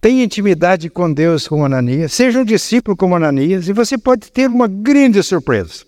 Tenha 0.00 0.24
intimidade 0.24 0.88
com 0.88 1.12
Deus 1.12 1.48
como 1.48 1.64
Ananias, 1.64 2.12
seja 2.12 2.40
um 2.40 2.44
discípulo 2.44 2.96
como 2.96 3.16
Ananias, 3.16 3.68
e 3.68 3.72
você 3.72 3.98
pode 3.98 4.30
ter 4.30 4.48
uma 4.48 4.68
grande 4.68 5.22
surpresa 5.22 5.84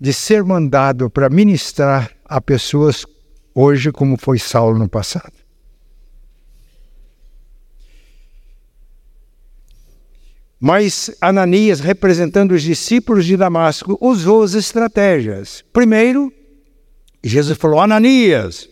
de 0.00 0.12
ser 0.12 0.42
mandado 0.42 1.08
para 1.08 1.30
ministrar 1.30 2.10
a 2.24 2.40
pessoas 2.40 3.06
hoje 3.54 3.92
como 3.92 4.16
foi 4.18 4.38
Saulo 4.38 4.78
no 4.78 4.88
passado. 4.88 5.32
Mas 10.58 11.10
Ananias, 11.20 11.80
representando 11.80 12.52
os 12.52 12.62
discípulos 12.62 13.26
de 13.26 13.36
Damasco, 13.36 13.96
usou 14.00 14.42
as 14.42 14.54
estratégias. 14.54 15.62
Primeiro, 15.72 16.32
Jesus 17.22 17.56
falou: 17.56 17.78
Ananias, 17.78 18.68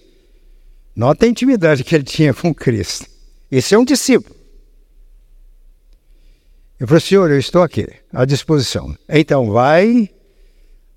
nota 0.97 1.27
a 1.27 1.29
intimidade 1.29 1.85
que 1.85 1.95
ele 1.95 2.05
tinha 2.05 2.33
com 2.33 2.55
Cristo. 2.55 3.14
Esse 3.57 3.77
é 3.77 3.79
um 3.79 3.85
discípulo. 3.85 4.35
Eu 6.81 6.89
falei, 6.89 7.01
senhor, 7.01 7.31
eu 7.31 7.39
estou 7.39 7.63
aqui, 7.63 7.87
à 8.13 8.25
disposição. 8.25 8.97
Então 9.09 9.49
vai 9.53 10.11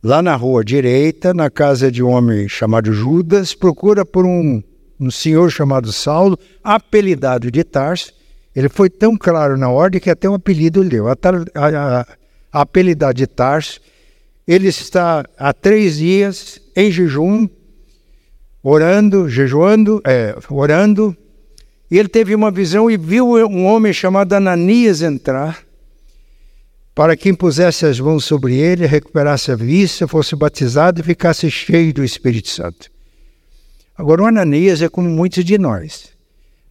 lá 0.01 0.23
na 0.23 0.35
rua 0.35 0.65
direita, 0.65 1.35
na 1.35 1.51
casa 1.51 1.91
de 1.91 2.01
um 2.01 2.09
homem 2.09 2.49
chamado 2.49 2.91
Judas, 2.91 3.53
procura 3.53 4.03
por 4.03 4.25
um, 4.25 4.63
um 4.99 5.11
senhor 5.11 5.51
chamado 5.51 5.93
Saulo, 5.93 6.35
apelidado 6.63 7.51
de 7.51 7.63
Tarso. 7.63 8.11
Ele 8.55 8.69
foi 8.69 8.89
tão 8.89 9.15
claro 9.15 9.55
na 9.55 9.69
ordem 9.69 10.01
que 10.01 10.09
até 10.09 10.27
um 10.27 10.33
apelido 10.33 10.81
lhe 10.81 10.89
deu. 10.89 11.07
A, 11.09 11.11
a, 11.11 12.01
a 12.51 12.61
apelidado 12.61 13.13
de 13.13 13.27
Tarso. 13.27 13.79
Ele 14.47 14.67
está 14.67 15.23
há 15.37 15.53
três 15.53 15.97
dias 15.97 16.59
em 16.75 16.89
jejum, 16.89 17.47
orando, 18.63 19.29
jejuando, 19.29 20.01
é, 20.03 20.35
orando, 20.49 21.15
e 21.89 21.97
ele 21.97 22.09
teve 22.09 22.35
uma 22.35 22.51
visão 22.51 22.91
e 22.91 22.97
viu 22.97 23.35
um 23.47 23.65
homem 23.65 23.93
chamado 23.93 24.33
Ananias 24.33 25.01
entrar 25.01 25.65
para 26.97 27.15
que 27.15 27.29
impusesse 27.29 27.85
as 27.85 27.99
mãos 27.99 28.25
sobre 28.25 28.55
ele, 28.55 28.87
recuperasse 28.87 29.51
a 29.51 29.55
vista, 29.55 30.07
fosse 30.07 30.35
batizado 30.35 30.99
e 30.99 31.03
ficasse 31.03 31.49
cheio 31.51 31.93
do 31.93 32.03
Espírito 32.03 32.49
Santo. 32.49 32.89
Agora, 33.95 34.23
o 34.23 34.25
Ananias 34.25 34.81
é 34.81 34.89
como 34.89 35.07
muitos 35.07 35.45
de 35.45 35.59
nós. 35.59 36.09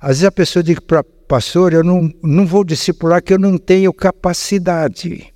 Às 0.00 0.08
vezes 0.08 0.24
a 0.24 0.32
pessoa 0.32 0.64
diz 0.64 0.80
para 0.80 1.04
pastor, 1.04 1.72
eu 1.72 1.84
não, 1.84 2.12
não 2.22 2.44
vou 2.44 2.64
discipular 2.64 3.22
que 3.22 3.32
eu 3.32 3.38
não 3.38 3.56
tenho 3.56 3.92
capacidade. 3.92 5.32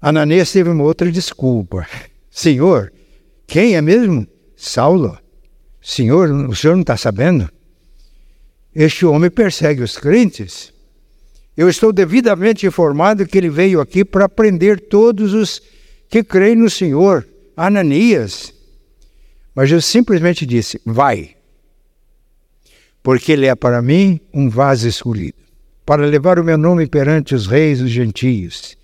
Ananias 0.00 0.50
teve 0.50 0.70
uma 0.70 0.82
outra 0.82 1.12
desculpa. 1.12 1.86
Senhor, 2.28 2.92
quem 3.46 3.76
é 3.76 3.80
mesmo? 3.80 4.26
Saulo. 4.56 5.19
Senhor, 5.80 6.30
o 6.30 6.54
senhor 6.54 6.74
não 6.74 6.82
está 6.82 6.96
sabendo? 6.96 7.50
Este 8.74 9.04
homem 9.06 9.30
persegue 9.30 9.82
os 9.82 9.96
crentes. 9.96 10.72
Eu 11.56 11.68
estou 11.68 11.92
devidamente 11.92 12.66
informado 12.66 13.26
que 13.26 13.36
ele 13.36 13.50
veio 13.50 13.80
aqui 13.80 14.04
para 14.04 14.28
prender 14.28 14.80
todos 14.88 15.32
os 15.34 15.60
que 16.08 16.22
creem 16.22 16.56
no 16.56 16.70
Senhor. 16.70 17.26
Ananias. 17.56 18.54
Mas 19.54 19.70
eu 19.70 19.80
simplesmente 19.80 20.46
disse: 20.46 20.80
vai. 20.86 21.36
Porque 23.02 23.32
ele 23.32 23.46
é 23.46 23.54
para 23.54 23.82
mim 23.82 24.20
um 24.32 24.48
vaso 24.48 24.86
escolhido 24.86 25.40
para 25.90 26.06
levar 26.06 26.38
o 26.38 26.44
meu 26.44 26.56
nome 26.56 26.86
perante 26.86 27.34
os 27.34 27.48
reis 27.48 27.80
dos 27.80 27.90
gentios. 27.90 28.76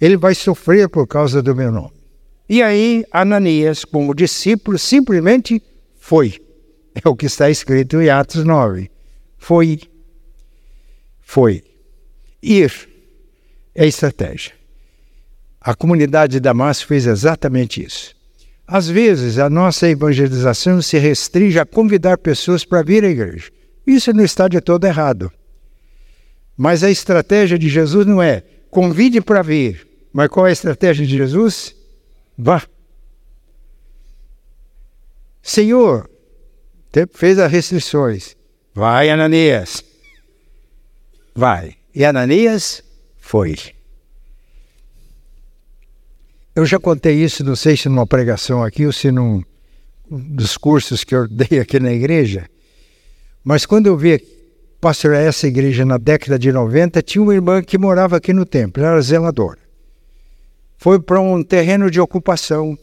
Ele 0.00 0.16
vai 0.16 0.34
sofrer 0.34 0.88
por 0.88 1.06
causa 1.06 1.42
do 1.42 1.54
meu 1.54 1.70
nome. 1.70 1.92
E 2.48 2.62
aí, 2.62 3.04
Ananias, 3.12 3.84
como 3.84 4.14
discípulo, 4.14 4.78
simplesmente 4.78 5.62
foi. 6.12 6.34
É 6.94 7.08
o 7.08 7.16
que 7.16 7.24
está 7.24 7.48
escrito 7.48 7.98
em 8.02 8.10
Atos 8.10 8.44
9. 8.44 8.90
Foi. 9.38 9.80
Foi. 11.22 11.64
Ir 12.42 12.70
é 13.74 13.86
estratégia. 13.86 14.52
A 15.58 15.74
comunidade 15.74 16.32
de 16.32 16.40
Damasco 16.40 16.86
fez 16.86 17.06
exatamente 17.06 17.82
isso. 17.82 18.14
Às 18.66 18.90
vezes, 18.90 19.38
a 19.38 19.48
nossa 19.48 19.88
evangelização 19.88 20.82
se 20.82 20.98
restringe 20.98 21.58
a 21.58 21.64
convidar 21.64 22.18
pessoas 22.18 22.62
para 22.62 22.82
vir 22.82 23.06
à 23.06 23.08
igreja. 23.08 23.50
Isso 23.86 24.12
não 24.12 24.22
está 24.22 24.48
de 24.48 24.60
todo 24.60 24.84
errado. 24.84 25.32
Mas 26.54 26.84
a 26.84 26.90
estratégia 26.90 27.58
de 27.58 27.70
Jesus 27.70 28.04
não 28.04 28.20
é 28.22 28.42
convide 28.70 29.22
para 29.22 29.40
vir. 29.40 29.88
Mas 30.12 30.28
qual 30.28 30.46
é 30.46 30.50
a 30.50 30.52
estratégia 30.52 31.06
de 31.06 31.16
Jesus? 31.16 31.74
Vá. 32.36 32.62
Senhor, 35.42 36.08
fez 37.12 37.38
as 37.38 37.50
restrições. 37.50 38.36
Vai, 38.74 39.10
Ananias. 39.10 39.84
Vai. 41.34 41.76
E 41.94 42.04
Ananias 42.04 42.82
foi. 43.18 43.56
Eu 46.54 46.64
já 46.66 46.78
contei 46.78 47.14
isso, 47.14 47.42
não 47.42 47.56
sei 47.56 47.76
se 47.76 47.88
numa 47.88 48.06
pregação 48.06 48.62
aqui 48.62 48.86
ou 48.86 48.92
se 48.92 49.10
num 49.10 49.42
dos 50.10 50.56
cursos 50.58 51.02
que 51.02 51.14
eu 51.14 51.26
dei 51.26 51.58
aqui 51.58 51.80
na 51.80 51.92
igreja, 51.92 52.46
mas 53.42 53.64
quando 53.64 53.86
eu 53.86 53.96
vi 53.96 54.18
pastorear 54.78 55.22
essa 55.22 55.46
igreja 55.46 55.84
na 55.84 55.96
década 55.96 56.38
de 56.38 56.52
90, 56.52 57.00
tinha 57.02 57.22
uma 57.22 57.34
irmã 57.34 57.62
que 57.62 57.78
morava 57.78 58.16
aqui 58.16 58.32
no 58.32 58.44
templo, 58.44 58.82
ela 58.82 58.92
era 58.92 59.00
zeladora. 59.00 59.60
Foi 60.76 61.00
para 61.00 61.20
um 61.20 61.42
terreno 61.42 61.90
de 61.90 62.00
ocupação 62.00 62.76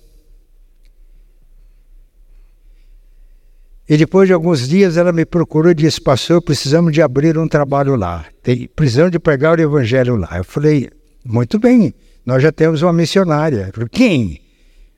E 3.90 3.98
depois 3.98 4.28
de 4.28 4.34
alguns 4.34 4.70
dias 4.70 4.98
ela 4.98 5.12
me 5.12 5.26
procurou 5.26 5.72
e 5.72 5.74
disse: 5.74 6.00
Pastor, 6.00 6.40
precisamos 6.44 6.94
de 6.94 7.02
abrir 7.02 7.40
um 7.40 7.48
trabalho 7.48 7.96
lá. 7.96 8.24
Tem, 8.44 8.68
precisamos 8.68 9.12
de 9.12 9.18
pregar 9.18 9.58
o 9.58 9.62
evangelho 9.62 10.16
lá. 10.16 10.38
Eu 10.38 10.44
falei: 10.44 10.92
Muito 11.26 11.58
bem, 11.58 11.92
nós 12.24 12.44
já 12.44 12.52
temos 12.52 12.84
uma 12.84 12.94
missionária. 12.94 13.72
Falei, 13.74 13.90
Quem? 13.90 14.42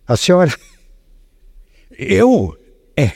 A 0.06 0.18
senhora? 0.18 0.54
Eu? 1.98 2.54
É. 2.98 3.14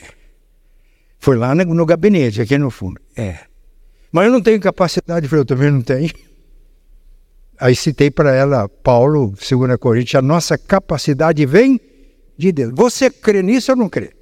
Foi 1.18 1.36
lá 1.36 1.54
no, 1.54 1.62
no 1.74 1.84
gabinete, 1.84 2.40
aqui 2.40 2.56
no 2.56 2.70
fundo. 2.70 2.98
É. 3.14 3.40
Mas 4.10 4.26
eu 4.26 4.32
não 4.32 4.40
tenho 4.40 4.58
capacidade. 4.58 5.26
Eu 5.26 5.28
falei: 5.28 5.42
Eu 5.42 5.46
também 5.46 5.70
não 5.70 5.82
tenho. 5.82 6.10
Aí 7.60 7.76
citei 7.76 8.10
para 8.10 8.34
ela, 8.34 8.66
Paulo, 8.66 9.34
2 9.36 9.76
Coríntios: 9.78 10.14
A 10.14 10.22
nossa 10.22 10.56
capacidade 10.56 11.44
vem 11.44 11.78
de 12.38 12.50
Deus. 12.50 12.72
Você 12.74 13.10
crê 13.10 13.42
nisso 13.42 13.72
ou 13.72 13.76
não 13.76 13.90
crê? 13.90 14.15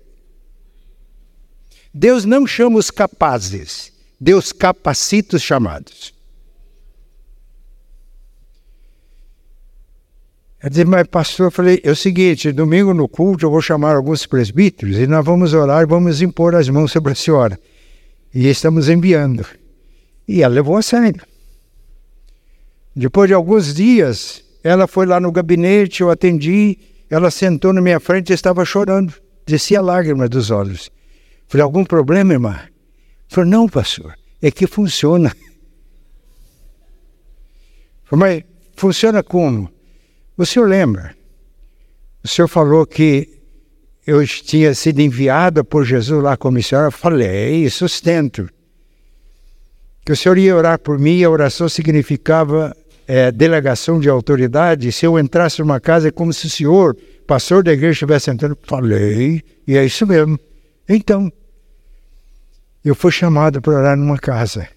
Deus 1.97 2.25
não 2.25 2.45
chama 2.45 2.77
os 2.77 2.91
capazes, 2.91 3.93
Deus 4.19 4.53
capacita 4.53 5.37
os 5.37 5.43
chamados. 5.43 6.13
Eu 10.61 10.71
disse, 10.71 10.85
mas 10.87 11.07
pastor, 11.07 11.47
eu 11.47 11.51
falei, 11.53 11.81
é 11.85 11.91
o 11.91 11.95
seguinte, 11.95 12.51
domingo 12.51 12.93
no 12.93 13.07
culto 13.07 13.47
eu 13.47 13.51
vou 13.51 13.61
chamar 13.61 13.95
alguns 13.95 14.27
presbíteros 14.27 14.97
e 14.97 15.07
nós 15.07 15.25
vamos 15.25 15.53
orar 15.55 15.87
vamos 15.87 16.21
impor 16.21 16.57
as 16.57 16.69
mãos 16.69 16.91
sobre 16.91 17.13
a 17.13 17.15
senhora. 17.15 17.61
E 18.35 18.49
estamos 18.49 18.89
enviando. 18.89 19.47
E 20.27 20.43
ela 20.43 20.55
levou 20.55 20.77
a 20.77 20.83
sério. 20.83 21.23
Depois 22.97 23.29
de 23.29 23.35
alguns 23.35 23.73
dias, 23.73 24.43
ela 24.65 24.89
foi 24.89 25.07
lá 25.07 25.21
no 25.21 25.31
gabinete, 25.31 26.01
eu 26.01 26.11
atendi, 26.11 26.79
ela 27.09 27.31
sentou 27.31 27.73
na 27.73 27.81
minha 27.81 28.01
frente 28.01 28.31
e 28.31 28.35
estava 28.35 28.65
chorando. 28.65 29.15
Descia 29.47 29.81
lágrimas 29.81 30.31
dos 30.31 30.51
olhos. 30.51 30.91
Falei, 31.55 31.63
algum 31.63 31.85
problema, 31.85 32.33
irmã? 32.33 32.59
Falei, 33.29 33.49
não, 33.49 33.69
pastor, 33.69 34.13
é 34.43 34.51
que 34.51 34.67
funciona. 34.67 35.33
Falei, 38.03 38.43
mas 38.43 38.45
funciona 38.75 39.23
como? 39.23 39.71
O 40.37 40.45
senhor 40.45 40.69
lembra? 40.69 41.15
O 42.25 42.27
senhor 42.27 42.49
falou 42.49 42.85
que 42.85 43.39
eu 44.05 44.27
tinha 44.27 44.75
sido 44.75 44.99
enviado 44.99 45.65
por 45.65 45.85
Jesus 45.85 46.21
lá 46.21 46.37
como 46.37 46.57
missionário. 46.57 46.89
Eu 46.89 46.91
falei, 46.91 47.71
sustento. 47.71 48.51
Que 50.05 50.11
o 50.11 50.17
senhor 50.17 50.37
ia 50.37 50.57
orar 50.57 50.81
por 50.81 50.99
mim, 50.99 51.23
a 51.23 51.31
oração 51.31 51.69
significava 51.69 52.77
é, 53.07 53.31
delegação 53.31 54.01
de 54.01 54.09
autoridade. 54.09 54.91
Se 54.91 55.07
eu 55.07 55.17
entrasse 55.21 55.61
numa 55.61 55.79
casa, 55.79 56.09
é 56.09 56.11
como 56.11 56.33
se 56.33 56.49
o 56.49 56.51
senhor, 56.51 56.97
pastor 57.29 57.63
da 57.63 57.73
igreja, 57.73 57.93
estivesse 57.93 58.29
entrando. 58.29 58.59
Falei, 58.65 59.41
e 59.69 59.77
é 59.77 59.85
isso 59.85 60.05
mesmo. 60.05 60.37
Então, 60.89 61.31
eu 62.85 62.95
fui 62.95 63.11
chamado 63.11 63.63
para 63.63 63.73
orar 63.73 63.97
numa 63.97 64.19
casa. 64.19 64.69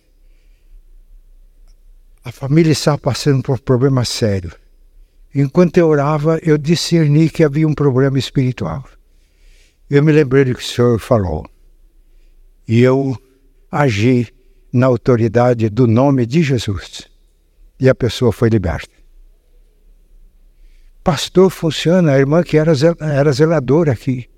A 2.24 2.32
família 2.32 2.72
estava 2.72 2.98
passando 2.98 3.44
por 3.44 3.56
um 3.56 3.58
problema 3.58 4.06
sério. 4.06 4.52
Enquanto 5.36 5.78
eu 5.78 5.88
orava, 5.88 6.40
eu 6.42 6.58
discerni 6.58 7.30
que 7.30 7.44
havia 7.44 7.68
um 7.68 7.74
problema 7.74 8.18
espiritual. 8.18 8.84
Eu 9.90 10.02
me 10.04 10.12
lembrei 10.12 10.46
do 10.46 10.56
que 10.56 10.62
o 10.62 10.66
Senhor 10.66 11.00
falou. 11.00 11.46
E 12.68 12.82
eu 12.82 13.18
agi 13.72 14.28
na 14.72 14.88
autoridade 14.88 15.70
do 15.70 15.86
nome 15.88 16.26
de 16.26 16.42
Jesus. 16.42 17.08
E 17.80 17.90
a 17.90 17.96
pessoa 17.96 18.32
foi 18.32 18.50
liberta. 18.50 18.92
Pastor, 21.04 21.50
funciona. 21.50 22.12
A 22.14 22.20
irmã 22.20 22.44
que 22.44 22.58
era, 22.58 22.74
era 23.00 23.32
zeladora 23.32 23.94
aqui. 23.94 24.30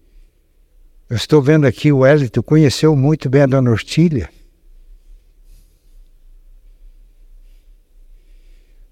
Eu 1.10 1.16
estou 1.16 1.42
vendo 1.42 1.66
aqui 1.66 1.92
o 1.92 2.00
Wellington 2.00 2.44
conheceu 2.44 2.96
muito 2.96 3.28
bem 3.30 3.42
a 3.42 3.48
dona 3.48 3.72
Ortília. 3.72 4.30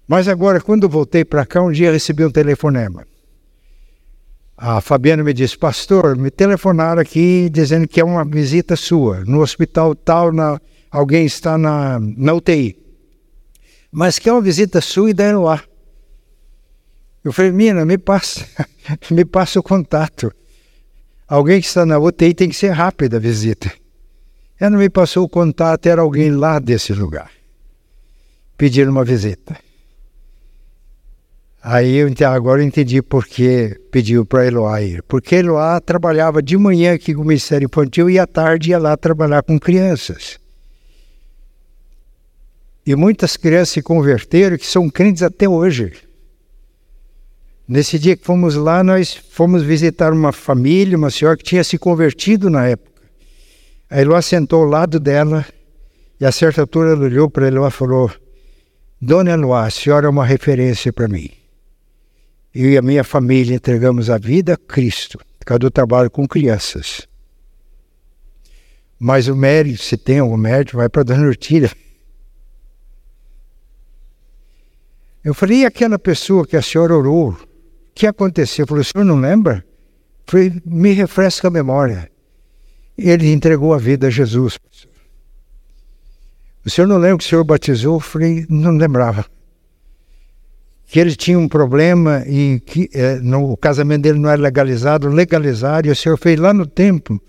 Mas 0.06 0.26
agora, 0.26 0.60
quando 0.60 0.88
voltei 0.88 1.24
para 1.24 1.46
cá, 1.46 1.62
um 1.62 1.70
dia 1.70 1.92
recebi 1.92 2.24
um 2.24 2.30
telefonema. 2.30 3.06
A 4.56 4.80
Fabiana 4.80 5.22
me 5.22 5.32
disse, 5.32 5.56
pastor, 5.56 6.16
me 6.16 6.30
telefonaram 6.30 7.00
aqui 7.00 7.48
dizendo 7.48 7.86
que 7.86 8.00
é 8.00 8.04
uma 8.04 8.24
visita 8.24 8.74
sua. 8.74 9.24
No 9.24 9.40
hospital 9.40 9.94
tal, 9.94 10.32
na, 10.32 10.60
alguém 10.90 11.24
está 11.24 11.56
na, 11.56 12.00
na 12.00 12.34
UTI. 12.34 12.76
Mas 13.92 14.18
que 14.18 14.28
é 14.28 14.32
uma 14.32 14.42
visita 14.42 14.80
sua 14.80 15.10
e 15.10 15.14
deram 15.14 15.44
lá. 15.44 15.62
Eu 17.22 17.32
falei, 17.32 17.52
Mina, 17.52 17.84
me 17.84 17.96
passa, 17.96 18.44
me 19.08 19.24
passa 19.24 19.60
o 19.60 19.62
contato. 19.62 20.32
Alguém 21.28 21.60
que 21.60 21.66
está 21.66 21.84
na 21.84 21.98
UTI 21.98 22.32
tem 22.32 22.48
que 22.48 22.56
ser 22.56 22.70
rápida 22.70 23.18
a 23.18 23.20
visita. 23.20 23.70
Ela 24.58 24.78
me 24.78 24.88
passou 24.88 25.24
o 25.24 25.28
contato, 25.28 25.86
era 25.86 26.00
alguém 26.00 26.30
lá 26.30 26.58
desse 26.58 26.94
lugar. 26.94 27.30
Pediram 28.56 28.90
uma 28.90 29.04
visita. 29.04 29.56
Aí 31.62 31.96
eu, 31.96 32.08
agora 32.26 32.62
eu 32.62 32.66
entendi 32.66 33.02
por 33.02 33.26
que 33.26 33.78
pediu 33.90 34.24
para 34.24 34.46
Eloá 34.46 34.80
ir. 34.80 35.02
Porque 35.02 35.34
Eloá 35.34 35.78
trabalhava 35.80 36.42
de 36.42 36.56
manhã 36.56 36.94
aqui 36.94 37.14
com 37.14 37.20
o 37.20 37.26
Ministério 37.26 37.66
Infantil 37.66 38.08
e 38.08 38.18
à 38.18 38.26
tarde 38.26 38.70
ia 38.70 38.78
lá 38.78 38.96
trabalhar 38.96 39.42
com 39.42 39.60
crianças. 39.60 40.38
E 42.86 42.96
muitas 42.96 43.36
crianças 43.36 43.68
se 43.68 43.82
converteram 43.82 44.56
que 44.56 44.66
são 44.66 44.88
crentes 44.88 45.22
até 45.22 45.46
hoje. 45.46 46.07
Nesse 47.68 47.98
dia 47.98 48.16
que 48.16 48.24
fomos 48.24 48.54
lá, 48.54 48.82
nós 48.82 49.12
fomos 49.14 49.62
visitar 49.62 50.10
uma 50.10 50.32
família, 50.32 50.96
uma 50.96 51.10
senhora 51.10 51.36
que 51.36 51.44
tinha 51.44 51.62
se 51.62 51.76
convertido 51.76 52.48
na 52.48 52.66
época. 52.66 53.02
A 53.90 54.00
Eloá 54.00 54.22
sentou 54.22 54.62
ao 54.62 54.68
lado 54.70 54.98
dela 54.98 55.44
e 56.18 56.24
a 56.24 56.32
certa 56.32 56.62
altura 56.62 56.92
ela 56.92 57.04
olhou 57.04 57.28
para 57.28 57.46
Eloá 57.46 57.68
e 57.68 57.70
falou: 57.70 58.10
Dona 58.98 59.32
Eloá, 59.32 59.66
a 59.66 59.70
senhora 59.70 60.06
é 60.06 60.10
uma 60.10 60.24
referência 60.24 60.90
para 60.90 61.06
mim. 61.06 61.30
Eu 62.54 62.70
e 62.70 62.78
a 62.78 62.82
minha 62.82 63.04
família 63.04 63.54
entregamos 63.54 64.08
a 64.08 64.16
vida 64.16 64.54
a 64.54 64.56
Cristo, 64.56 65.18
por 65.38 65.44
causa 65.44 65.58
do 65.58 65.70
trabalho 65.70 66.10
com 66.10 66.26
crianças. 66.26 67.06
Mas 68.98 69.28
o 69.28 69.36
mérito, 69.36 69.82
se 69.82 69.98
tem 69.98 70.20
algum 70.20 70.38
mérito, 70.38 70.78
vai 70.78 70.88
para 70.88 71.02
a 71.02 71.04
Dona 71.04 71.26
Urtilha. 71.26 71.70
Eu 75.22 75.34
falei, 75.34 75.58
e 75.58 75.66
aquela 75.66 75.98
pessoa 75.98 76.46
que 76.46 76.56
a 76.56 76.62
senhora 76.62 76.96
orou? 76.96 77.47
Que 77.98 78.06
aconteceu? 78.06 78.62
Eu 78.62 78.68
falei, 78.68 78.82
o 78.82 78.84
senhor 78.84 79.04
não 79.04 79.18
lembra? 79.18 79.64
Falei, 80.24 80.52
me 80.64 80.92
refresca 80.92 81.48
a 81.48 81.50
memória. 81.50 82.08
Ele 82.96 83.32
entregou 83.32 83.74
a 83.74 83.78
vida 83.78 84.06
a 84.06 84.10
Jesus. 84.10 84.56
O 86.64 86.70
senhor 86.70 86.86
não 86.86 86.96
lembra 86.96 87.18
que 87.18 87.24
o 87.24 87.28
senhor 87.28 87.42
batizou? 87.42 87.98
Falei, 87.98 88.46
não 88.48 88.70
lembrava. 88.76 89.26
Que 90.86 91.00
ele 91.00 91.16
tinha 91.16 91.36
um 91.36 91.48
problema 91.48 92.22
e 92.24 92.60
que 92.60 92.88
é, 92.94 93.16
no, 93.16 93.50
o 93.50 93.56
casamento 93.56 94.02
dele 94.02 94.20
não 94.20 94.30
era 94.30 94.40
legalizado, 94.40 95.08
legalizaram, 95.08 95.88
e 95.88 95.90
o 95.90 95.96
senhor 95.96 96.16
fez 96.16 96.38
lá 96.38 96.54
no 96.54 96.66
templo, 96.66 97.20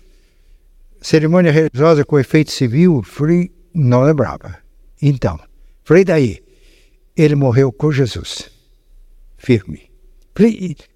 cerimônia 1.02 1.50
religiosa 1.50 2.04
com 2.04 2.16
efeito 2.16 2.52
civil. 2.52 3.02
Falei, 3.02 3.50
não 3.74 4.02
lembrava. 4.02 4.56
Então, 5.02 5.36
falei 5.82 6.04
daí 6.04 6.40
ele 7.16 7.34
morreu 7.34 7.72
com 7.72 7.90
Jesus. 7.90 8.48
Firme. 9.36 9.89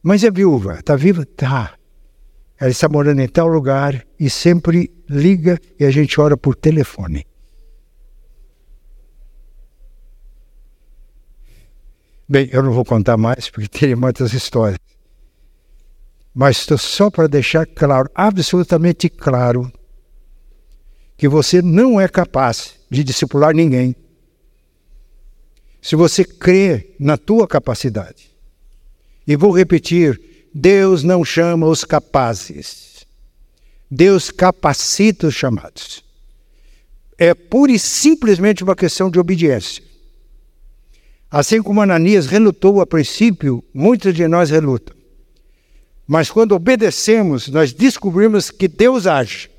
Mas 0.03 0.25
é 0.25 0.31
viúva, 0.31 0.79
está 0.79 0.97
viva? 0.97 1.27
Tá. 1.27 1.75
Ela 2.59 2.70
está 2.70 2.88
morando 2.88 3.20
em 3.20 3.29
tal 3.29 3.49
lugar 3.49 4.07
e 4.18 4.31
sempre 4.31 4.90
liga 5.09 5.61
e 5.79 5.85
a 5.85 5.90
gente 5.90 6.20
ora 6.20 6.37
por 6.37 6.55
telefone. 6.55 7.27
Bem, 12.27 12.49
eu 12.53 12.62
não 12.62 12.73
vou 12.73 12.85
contar 12.85 13.16
mais 13.16 13.51
porque 13.51 13.68
teria 13.68 13.97
muitas 13.97 14.33
histórias. 14.33 14.79
Mas 16.35 16.59
estou 16.59 16.79
só 16.79 17.11
para 17.11 17.29
deixar 17.29 17.66
claro, 17.66 18.11
absolutamente 18.14 19.09
claro, 19.09 19.70
que 21.16 21.29
você 21.29 21.61
não 21.61 22.01
é 22.01 22.09
capaz 22.09 22.75
de 22.90 23.05
discipular 23.05 23.55
ninguém 23.55 23.94
se 25.81 25.94
você 25.94 26.25
crê 26.25 26.94
na 26.99 27.18
tua 27.18 27.47
capacidade. 27.47 28.34
E 29.26 29.37
vou 29.37 29.50
repetir: 29.50 30.20
Deus 30.54 31.02
não 31.02 31.24
chama 31.24 31.66
os 31.66 31.84
capazes. 31.84 33.04
Deus 33.90 34.30
capacita 34.30 35.26
os 35.26 35.34
chamados. 35.34 36.04
É 37.18 37.34
pura 37.34 37.72
e 37.72 37.78
simplesmente 37.78 38.62
uma 38.62 38.76
questão 38.76 39.10
de 39.10 39.18
obediência. 39.18 39.82
Assim 41.30 41.62
como 41.62 41.80
Ananias 41.80 42.26
relutou 42.26 42.80
a 42.80 42.87
princípio, 42.87 43.64
muitos 43.72 44.14
de 44.14 44.26
nós 44.28 44.50
relutam. 44.50 44.94
Mas 46.06 46.30
quando 46.30 46.52
obedecemos, 46.52 47.48
nós 47.48 47.72
descobrimos 47.72 48.50
que 48.50 48.68
Deus 48.68 49.06
age. 49.06 49.50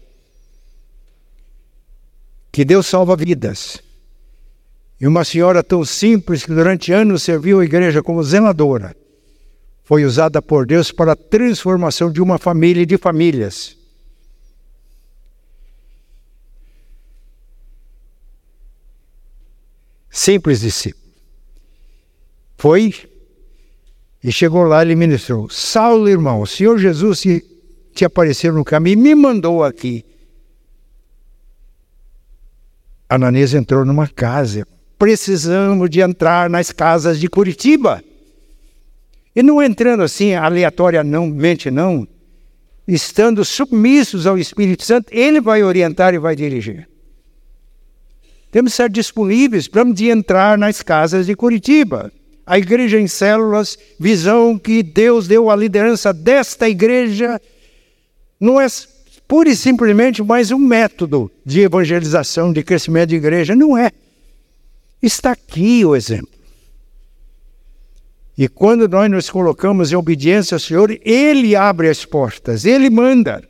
Que 2.52 2.64
Deus 2.64 2.88
salva 2.88 3.16
vidas. 3.16 3.82
E 5.00 5.08
uma 5.08 5.26
senhora 5.26 5.64
tão 5.64 5.84
simples 5.84 6.46
que 6.46 6.54
durante 6.54 6.94
anos 6.94 7.24
serviu 7.24 7.60
a 7.60 7.66
igreja 7.66 8.02
como 8.02 8.24
zeladora 8.24 8.96
foi 9.86 10.04
usada 10.04 10.42
por 10.42 10.66
Deus 10.66 10.92
para 10.92 11.14
a 11.14 11.16
transformação 11.16 12.12
de 12.12 12.22
uma 12.22 12.38
família 12.38 12.82
e 12.82 12.86
de 12.86 12.98
famílias. 12.98 13.78
Simples 20.10 20.60
discípulo. 20.60 21.06
Foi 22.58 22.94
e 24.24 24.32
chegou 24.32 24.64
lá 24.64 24.84
e 24.84 24.96
ministrou: 24.96 25.50
Saulo, 25.50 26.10
irmão, 26.10 26.42
o 26.42 26.48
Senhor 26.48 26.78
Jesus 26.78 27.22
te, 27.22 27.46
te 27.94 28.04
apareceu 28.04 28.52
no 28.52 28.66
caminho 28.66 29.00
e 29.00 29.02
me 29.02 29.16
mandou 29.16 29.64
aqui. 29.64 30.04
Ananias 33.08 33.54
entrou 33.54 33.86
numa 33.86 34.08
casa 34.08 34.68
precisamos 34.98 35.90
de 35.90 36.02
entrar 36.02 36.50
nas 36.50 36.72
casas 36.72 37.20
de 37.20 37.28
Curitiba. 37.28 38.04
E 39.36 39.44
não 39.44 39.62
entrando 39.62 40.02
assim 40.02 40.34
aleatoriamente, 40.34 41.70
não. 41.70 42.08
Estando 42.88 43.44
submissos 43.44 44.26
ao 44.26 44.38
Espírito 44.38 44.84
Santo, 44.84 45.08
Ele 45.12 45.42
vai 45.42 45.64
orientar 45.64 46.14
e 46.14 46.20
vai 46.20 46.36
dirigir. 46.36 46.88
Temos 48.52 48.72
que 48.72 48.76
estar 48.76 48.88
disponíveis 48.88 49.68
para 49.68 49.84
de 49.92 50.10
entrar 50.10 50.58
nas 50.58 50.82
casas 50.82 51.26
de 51.26 51.36
Curitiba. 51.36 52.12
A 52.46 52.58
igreja 52.58 53.00
em 53.00 53.08
células, 53.08 53.78
visão 54.00 54.58
que 54.58 54.82
Deus 54.84 55.28
deu 55.28 55.50
à 55.50 55.56
liderança 55.56 56.14
desta 56.14 56.70
igreja, 56.70 57.42
não 58.40 58.62
é 58.62 58.68
pura 59.28 59.50
e 59.50 59.56
simplesmente 59.56 60.24
mais 60.24 60.52
um 60.52 60.60
método 60.60 61.32
de 61.44 61.62
evangelização, 61.62 62.54
de 62.54 62.64
crescimento 62.64 63.10
de 63.10 63.16
igreja. 63.16 63.56
Não 63.56 63.78
é. 63.78 63.92
Está 65.02 65.32
aqui 65.32 65.84
o 65.84 65.96
exemplo. 65.96 66.35
E 68.38 68.48
quando 68.48 68.88
nós 68.88 69.10
nos 69.10 69.30
colocamos 69.30 69.92
em 69.92 69.96
obediência 69.96 70.56
ao 70.56 70.60
Senhor, 70.60 70.98
Ele 71.04 71.56
abre 71.56 71.90
as 71.90 72.04
portas, 72.04 72.66
Ele 72.66 72.90
manda. 72.90 73.42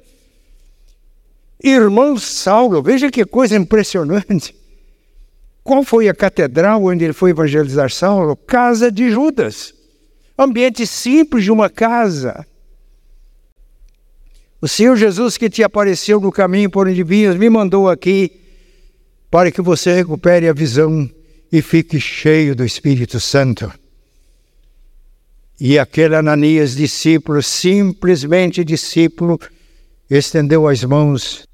Irmão 1.64 2.18
Saulo, 2.18 2.84
veja 2.84 3.10
que 3.10 3.26
coisa 3.26 3.56
impressionante. 3.56 4.56
Qual 5.64 5.84
foi 5.84 6.08
a 6.08 6.14
catedral 6.14 6.84
onde 6.84 7.04
ele 7.04 7.14
foi 7.14 7.32
evangelizar 7.32 7.92
Saulo? 7.92 8.36
Casa 8.36 8.92
de 8.92 9.10
Judas. 9.10 9.74
Ambiente 10.38 10.86
simples 10.86 11.44
de 11.44 11.52
uma 11.52 11.72
casa. 11.72 12.46
O 14.62 14.68
Senhor 14.68 14.96
Jesus 14.96 15.38
que 15.38 15.50
te 15.50 15.64
apareceu 15.64 16.20
no 16.20 16.32
caminho 16.32 16.70
por 16.70 16.88
onde 16.88 17.04
vinhas 17.04 17.36
me 17.36 17.50
mandou 17.50 17.90
aqui 17.90 18.32
para 19.32 19.52
que 19.52 19.62
você 19.62 19.92
recupere 19.92 20.48
a 20.48 20.54
visão 20.54 21.10
e 21.52 21.62
fique 21.64 22.00
cheio 22.00 22.56
do 22.56 22.64
Espírito 22.64 23.20
Santo. 23.20 23.72
E 25.60 25.80
aquele 25.80 26.16
Ananias, 26.16 26.76
discípulo, 26.76 27.42
simplesmente 27.42 28.64
discípulo, 28.64 29.40
estendeu 30.10 30.68
as 30.68 30.84
mãos, 30.84 31.46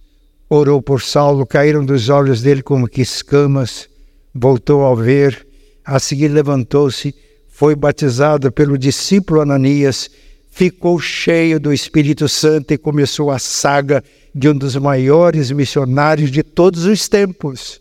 orou 0.50 0.82
por 0.82 1.02
Saulo, 1.02 1.46
caíram 1.46 1.86
dos 1.86 2.10
olhos 2.10 2.42
dele 2.42 2.64
como 2.64 2.88
que 2.88 3.02
escamas, 3.02 3.88
voltou 4.34 4.86
a 4.86 4.96
ver, 4.96 5.48
a 5.86 6.00
seguir 6.00 6.30
levantou-se, 6.30 7.14
foi 7.48 7.76
batizado 7.76 8.52
pelo 8.52 8.76
discípulo 8.76 9.42
Ananias, 9.42 10.10
ficou 10.50 11.00
cheio 11.00 11.60
do 11.60 11.72
Espírito 11.72 12.28
Santo 12.28 12.74
e 12.74 12.80
começou 12.80 13.30
a 13.30 13.38
saga 13.38 14.04
de 14.34 14.50
um 14.50 14.58
dos 14.58 14.76
maiores 14.76 15.52
missionários 15.52 16.32
de 16.32 16.42
todos 16.42 16.86
os 16.86 17.08
tempos. 17.08 17.80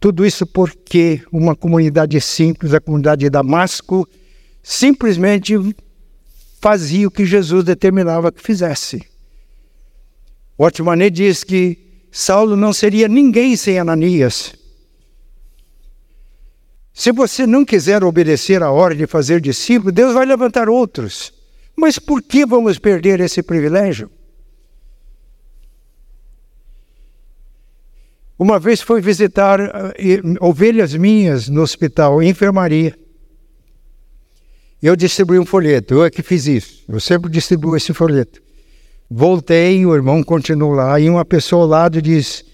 Tudo 0.00 0.26
isso 0.26 0.44
porque 0.44 1.22
uma 1.30 1.54
comunidade 1.54 2.20
simples, 2.20 2.74
a 2.74 2.80
comunidade 2.80 3.20
de 3.20 3.30
Damasco, 3.30 4.08
simplesmente 4.62 5.54
fazia 6.60 7.08
o 7.08 7.10
que 7.10 7.26
Jesus 7.26 7.64
determinava 7.64 8.30
que 8.30 8.42
fizesse. 8.42 9.04
Otmané 10.56 11.10
diz 11.10 11.42
que 11.42 12.06
Saulo 12.10 12.56
não 12.56 12.72
seria 12.72 13.08
ninguém 13.08 13.56
sem 13.56 13.78
Ananias. 13.78 14.54
Se 16.94 17.10
você 17.10 17.46
não 17.46 17.64
quiser 17.64 18.04
obedecer 18.04 18.62
a 18.62 18.70
ordem 18.70 18.98
de 18.98 19.06
fazer 19.06 19.40
discípulo, 19.40 19.90
Deus 19.90 20.12
vai 20.12 20.26
levantar 20.26 20.68
outros. 20.68 21.32
Mas 21.74 21.98
por 21.98 22.22
que 22.22 22.44
vamos 22.44 22.78
perder 22.78 23.18
esse 23.20 23.42
privilégio? 23.42 24.10
Uma 28.38 28.58
vez 28.58 28.80
fui 28.80 29.00
visitar 29.00 29.60
uh, 29.60 29.70
ovelhas 30.40 30.94
minhas 30.94 31.48
no 31.48 31.62
hospital, 31.62 32.22
enfermaria. 32.22 32.98
Eu 34.82 34.96
distribuí 34.96 35.38
um 35.38 35.46
folheto, 35.46 35.94
eu 35.94 36.04
é 36.04 36.10
que 36.10 36.24
fiz 36.24 36.48
isso. 36.48 36.84
Eu 36.88 36.98
sempre 36.98 37.30
distribuo 37.30 37.76
esse 37.76 37.94
folheto. 37.94 38.42
Voltei, 39.08 39.86
o 39.86 39.94
irmão 39.94 40.24
continuou 40.24 40.72
lá, 40.72 40.98
e 40.98 41.08
uma 41.08 41.24
pessoa 41.24 41.62
ao 41.62 41.68
lado 41.68 42.02
diz: 42.02 42.44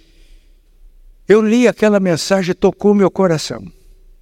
Eu 1.27 1.41
li 1.41 1.67
aquela 1.67 1.99
mensagem, 1.99 2.55
tocou 2.55 2.93
meu 2.93 3.11
coração. 3.11 3.65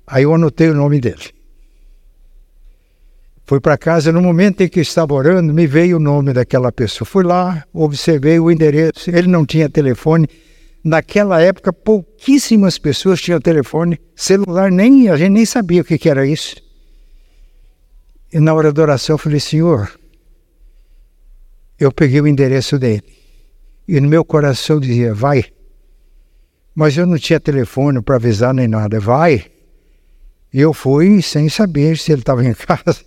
Aí 0.07 0.23
eu 0.23 0.33
anotei 0.33 0.71
o 0.71 0.75
nome 0.75 1.01
dele. 1.01 1.35
Fui 3.45 3.59
para 3.59 3.77
casa, 3.77 4.13
no 4.13 4.23
momento 4.23 4.61
em 4.61 4.69
que 4.69 4.81
estava 4.81 5.13
orando, 5.13 5.53
me 5.53 5.67
veio 5.67 5.97
o 5.97 6.01
nome 6.01 6.33
daquela 6.33 6.71
pessoa. 6.71 7.07
Fui 7.07 7.25
lá, 7.25 7.65
observei 7.73 8.39
o 8.39 8.51
endereço, 8.51 9.11
ele 9.11 9.27
não 9.27 9.45
tinha 9.45 9.69
telefone. 9.69 10.29
Naquela 10.85 11.41
época, 11.41 11.73
pouquíssimas 11.73 12.79
pessoas 12.79 13.21
tinham 13.21 13.41
telefone, 13.41 14.01
celular, 14.15 14.71
nem 14.71 15.09
a 15.09 15.17
gente 15.17 15.31
nem 15.33 15.45
sabia 15.45 15.83
o 15.83 15.85
que, 15.85 15.99
que 15.99 16.09
era 16.09 16.25
isso. 16.25 16.66
E 18.33 18.41
na 18.41 18.53
hora 18.55 18.73
da 18.73 18.83
oração 18.83 19.15
eu 19.15 19.19
falei, 19.19 19.41
Senhor, 19.41 19.91
eu 21.79 21.93
peguei 21.93 22.21
o 22.21 22.27
endereço 22.27 22.79
dele. 22.79 23.05
E 23.87 24.01
no 24.01 24.09
meu 24.09 24.25
coração 24.25 24.81
dizia, 24.81 25.15
vai. 25.15 25.45
Mas 26.75 26.97
eu 26.97 27.07
não 27.07 27.19
tinha 27.19 27.39
telefone 27.39 28.03
para 28.03 28.17
avisar 28.17 28.53
nem 28.53 28.67
nada, 28.67 28.99
vai. 28.99 29.47
E 30.53 30.61
eu 30.61 30.73
fui 30.73 31.23
sem 31.23 31.49
saber 31.49 31.97
se 31.97 32.13
ele 32.13 32.23
estava 32.23 32.45
em 32.45 32.53
casa. 32.55 33.05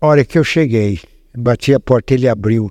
A 0.00 0.06
hora 0.06 0.24
que 0.24 0.38
eu 0.38 0.44
cheguei, 0.44 1.00
bati 1.36 1.74
a 1.74 1.80
porta, 1.80 2.14
ele 2.14 2.28
abriu. 2.28 2.70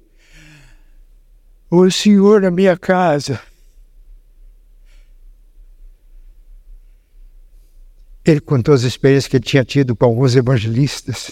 O 1.70 1.90
senhor 1.90 2.42
na 2.42 2.52
minha 2.52 2.78
casa. 2.78 3.40
Ele 8.26 8.40
contou 8.40 8.74
as 8.74 8.84
experiências 8.84 9.28
que 9.28 9.38
ele 9.38 9.44
tinha 9.44 9.66
tido 9.66 9.96
com 9.96 10.06
alguns 10.06 10.36
evangelistas. 10.36 11.32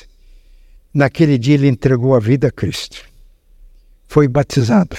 Naquele 0.94 1.38
dia 1.38 1.54
ele 1.54 1.68
entregou 1.68 2.16
a 2.16 2.20
vida 2.20 2.48
a 2.48 2.52
Cristo. 2.52 3.06
Foi 4.08 4.28
batizado. 4.28 4.98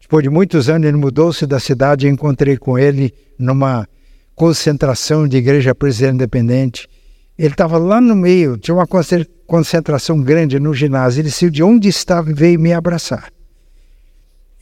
Depois 0.00 0.22
de 0.22 0.30
muitos 0.30 0.70
anos 0.70 0.88
ele 0.88 0.96
mudou-se 0.96 1.46
da 1.46 1.60
cidade 1.60 2.06
e 2.06 2.10
encontrei 2.10 2.56
com 2.56 2.78
ele 2.78 3.12
numa 3.38 3.86
concentração 4.34 5.28
de 5.28 5.36
igreja 5.36 5.74
presbiteriana 5.74 6.14
independente. 6.16 6.88
Ele 7.38 7.52
estava 7.52 7.76
lá 7.76 8.00
no 8.00 8.16
meio, 8.16 8.56
tinha 8.56 8.74
uma 8.74 8.86
concentração 9.46 10.22
grande 10.22 10.58
no 10.58 10.72
ginásio. 10.72 11.20
Ele 11.20 11.30
saiu 11.30 11.50
de 11.50 11.62
onde 11.62 11.88
estava 11.88 12.30
e 12.30 12.34
veio 12.34 12.58
me 12.58 12.72
abraçar. 12.72 13.30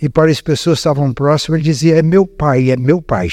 E 0.02 0.08
para 0.08 0.30
as 0.30 0.40
pessoas 0.40 0.78
que 0.78 0.80
estavam 0.80 1.12
próximas, 1.12 1.60
ele 1.60 1.64
dizia: 1.64 1.96
É 1.96 2.02
meu 2.02 2.26
pai, 2.26 2.70
é 2.70 2.76
meu 2.76 3.00
pai. 3.00 3.30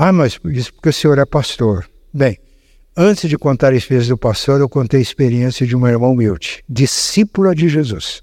Ah, 0.00 0.12
mas 0.12 0.38
isso 0.44 0.72
porque 0.72 0.90
o 0.90 0.92
senhor 0.92 1.18
é 1.18 1.24
pastor. 1.24 1.90
Bem, 2.14 2.38
antes 2.96 3.28
de 3.28 3.36
contar 3.36 3.72
a 3.72 3.76
experiência 3.76 4.14
do 4.14 4.16
pastor, 4.16 4.60
eu 4.60 4.68
contei 4.68 5.00
a 5.00 5.02
experiência 5.02 5.66
de 5.66 5.74
um 5.74 5.84
irmão 5.88 6.12
humilde, 6.12 6.62
discípula 6.68 7.52
de 7.52 7.68
Jesus. 7.68 8.22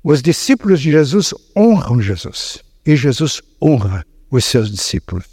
Os 0.00 0.22
discípulos 0.22 0.80
de 0.80 0.92
Jesus 0.92 1.34
honram 1.56 2.00
Jesus 2.00 2.62
e 2.86 2.94
Jesus 2.94 3.42
honra 3.60 4.06
os 4.30 4.44
seus 4.44 4.70
discípulos. 4.70 5.24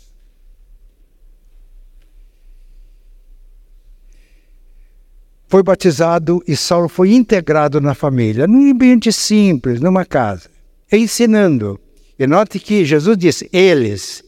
foi 5.47 5.61
batizado 5.61 6.41
e 6.47 6.55
Saulo 6.55 6.87
foi 6.87 7.11
integrado 7.11 7.81
na 7.81 7.93
família, 7.93 8.47
num 8.47 8.71
ambiente 8.71 9.11
simples, 9.11 9.81
numa 9.81 10.05
casa, 10.05 10.49
ensinando. 10.89 11.77
E 12.17 12.25
note 12.25 12.57
que 12.57 12.85
Jesus 12.85 13.17
disse: 13.17 13.49
eles, 13.51 14.23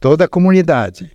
toda 0.00 0.24
a 0.24 0.28
comunidade. 0.28 1.10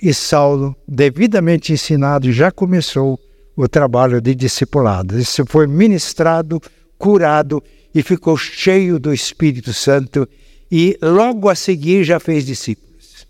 E 0.00 0.14
Saulo, 0.14 0.74
devidamente 0.86 1.72
ensinado, 1.72 2.32
já 2.32 2.50
começou 2.50 3.18
o 3.56 3.68
trabalho 3.68 4.20
de 4.20 4.34
discipulado. 4.34 5.18
Isso 5.18 5.44
foi 5.46 5.66
ministrado, 5.66 6.60
curado 6.96 7.62
e 7.94 8.02
ficou 8.02 8.36
cheio 8.36 8.98
do 8.98 9.12
Espírito 9.12 9.72
Santo. 9.74 10.28
E 10.70 10.96
logo 11.02 11.48
a 11.48 11.54
seguir 11.54 12.04
já 12.04 12.18
fez 12.18 12.46
discípulos. 12.46 13.26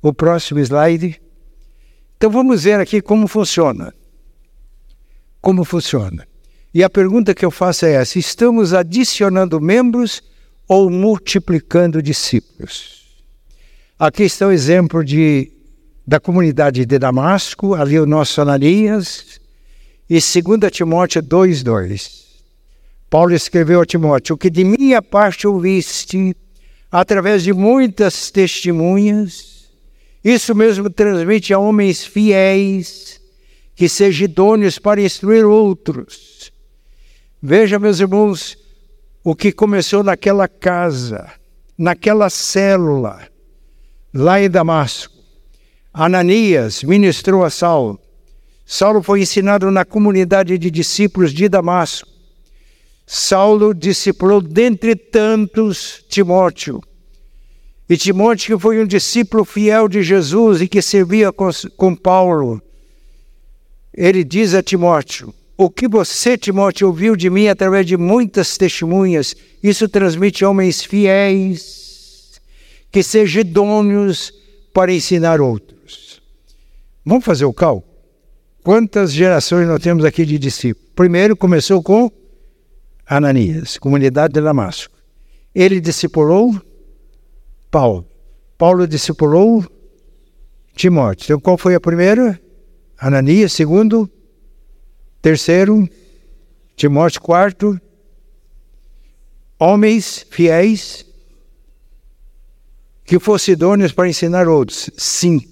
O 0.00 0.12
próximo 0.12 0.60
slide. 0.60 1.20
Então 2.16 2.30
vamos 2.30 2.64
ver 2.64 2.80
aqui 2.80 3.02
como 3.02 3.28
funciona 3.28 3.92
como 5.40 5.64
funciona. 5.64 6.26
E 6.74 6.82
a 6.82 6.90
pergunta 6.90 7.34
que 7.34 7.44
eu 7.44 7.50
faço 7.50 7.86
é 7.86 7.92
essa: 7.92 8.18
estamos 8.18 8.74
adicionando 8.74 9.60
membros 9.60 10.22
ou 10.66 10.90
multiplicando 10.90 12.02
discípulos? 12.02 12.97
Aqui 14.00 14.22
está 14.22 14.46
o 14.46 14.52
exemplo 14.52 15.04
de, 15.04 15.50
da 16.06 16.20
comunidade 16.20 16.86
de 16.86 16.98
Damasco, 17.00 17.74
ali 17.74 17.98
o 17.98 18.06
nosso 18.06 18.40
Ananias, 18.40 19.40
e 20.08 20.20
2 20.20 20.70
Timóteo 20.70 21.20
2,2. 21.20 22.26
Paulo 23.10 23.34
escreveu 23.34 23.80
a 23.80 23.84
Timóteo: 23.84 24.36
O 24.36 24.38
que 24.38 24.50
de 24.50 24.62
minha 24.62 25.02
parte 25.02 25.48
ouviste, 25.48 26.36
através 26.92 27.42
de 27.42 27.52
muitas 27.52 28.30
testemunhas, 28.30 29.68
isso 30.22 30.54
mesmo 30.54 30.88
transmite 30.88 31.52
a 31.52 31.58
homens 31.58 32.04
fiéis 32.04 33.20
que 33.74 33.88
sejam 33.88 34.26
idôneos 34.26 34.78
para 34.78 35.02
instruir 35.02 35.44
outros. 35.44 36.52
Veja, 37.42 37.80
meus 37.80 37.98
irmãos, 37.98 38.56
o 39.24 39.34
que 39.34 39.50
começou 39.50 40.04
naquela 40.04 40.46
casa, 40.46 41.32
naquela 41.76 42.30
célula, 42.30 43.26
lá 44.12 44.40
em 44.40 44.48
Damasco. 44.48 45.14
Ananias 45.92 46.82
ministrou 46.82 47.44
a 47.44 47.50
Saulo. 47.50 47.98
Saulo 48.64 49.02
foi 49.02 49.22
ensinado 49.22 49.70
na 49.70 49.84
comunidade 49.84 50.56
de 50.58 50.70
discípulos 50.70 51.32
de 51.32 51.48
Damasco. 51.48 52.08
Saulo 53.06 53.72
discipulou 53.74 54.40
dentre 54.40 54.94
tantos 54.94 56.04
Timóteo. 56.08 56.82
E 57.88 57.96
Timóteo 57.96 58.58
foi 58.58 58.82
um 58.82 58.86
discípulo 58.86 59.44
fiel 59.44 59.88
de 59.88 60.02
Jesus 60.02 60.60
e 60.60 60.68
que 60.68 60.82
servia 60.82 61.32
com, 61.32 61.48
com 61.76 61.94
Paulo 61.94 62.62
ele 63.98 64.22
diz 64.22 64.54
a 64.54 64.62
Timóteo: 64.62 65.34
O 65.56 65.68
que 65.68 65.88
você, 65.88 66.38
Timóteo, 66.38 66.86
ouviu 66.86 67.16
de 67.16 67.28
mim 67.28 67.48
através 67.48 67.84
de 67.84 67.96
muitas 67.96 68.56
testemunhas, 68.56 69.34
isso 69.60 69.88
transmite 69.88 70.44
homens 70.44 70.84
fiéis, 70.84 71.87
que 72.90 73.02
sejam 73.02 73.40
idôneos 73.40 74.32
para 74.72 74.92
ensinar 74.92 75.40
outros. 75.40 76.22
Vamos 77.04 77.24
fazer 77.24 77.44
o 77.44 77.52
cálculo? 77.52 77.88
Quantas 78.62 79.12
gerações 79.12 79.66
nós 79.66 79.82
temos 79.82 80.04
aqui 80.04 80.26
de 80.26 80.38
discípulos? 80.38 80.90
Primeiro 80.94 81.36
começou 81.36 81.82
com 81.82 82.10
Ananias, 83.06 83.78
comunidade 83.78 84.34
de 84.34 84.40
Damasco. 84.40 84.94
Ele 85.54 85.80
discipulou 85.80 86.54
Paulo. 87.70 88.06
Paulo 88.58 88.86
discipulou 88.86 89.64
Timóteo. 90.74 91.24
Então, 91.24 91.40
qual 91.40 91.56
foi 91.56 91.74
a 91.74 91.80
primeira? 91.80 92.40
Ananias, 92.98 93.52
segundo. 93.52 94.10
Terceiro, 95.22 95.88
Timóteo, 96.76 97.20
quarto. 97.20 97.80
Homens 99.58 100.26
fiéis 100.30 101.04
que 103.08 103.18
fossem 103.18 103.54
idôneos 103.54 103.90
para 103.90 104.06
ensinar 104.06 104.46
outros. 104.46 104.90
Cinco. 104.98 105.48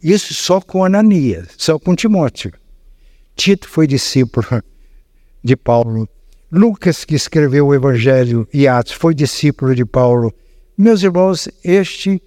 Isso 0.00 0.32
só 0.32 0.60
com 0.60 0.84
Ananias, 0.84 1.48
só 1.58 1.80
com 1.80 1.96
Timóteo. 1.96 2.52
Tito 3.34 3.68
foi 3.68 3.88
discípulo 3.88 4.46
de 5.42 5.56
Paulo. 5.56 6.08
Lucas, 6.50 7.04
que 7.04 7.16
escreveu 7.16 7.66
o 7.66 7.74
Evangelho 7.74 8.48
e 8.54 8.68
Atos, 8.68 8.92
foi 8.92 9.16
discípulo 9.16 9.74
de 9.74 9.84
Paulo. 9.84 10.32
Meus 10.76 11.02
irmãos, 11.02 11.48
este, 11.64 12.22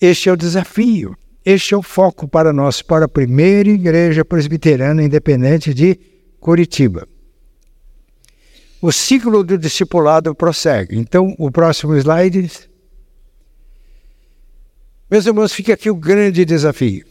este 0.00 0.28
é 0.28 0.32
o 0.32 0.36
desafio. 0.36 1.16
Este 1.44 1.74
é 1.74 1.76
o 1.76 1.82
foco 1.82 2.28
para 2.28 2.52
nós, 2.52 2.80
para 2.80 3.06
a 3.06 3.08
primeira 3.08 3.68
igreja 3.68 4.24
presbiteriana 4.24 5.02
independente 5.02 5.74
de 5.74 5.98
Curitiba. 6.38 7.08
O 8.86 8.92
ciclo 8.92 9.42
do 9.42 9.56
discipulado 9.56 10.34
prossegue. 10.34 10.98
Então, 10.98 11.34
o 11.38 11.50
próximo 11.50 11.96
slide. 11.96 12.68
Meus 15.10 15.24
irmãos, 15.24 15.54
fica 15.54 15.72
aqui 15.72 15.88
o 15.88 15.94
grande 15.96 16.44
desafio. 16.44 17.06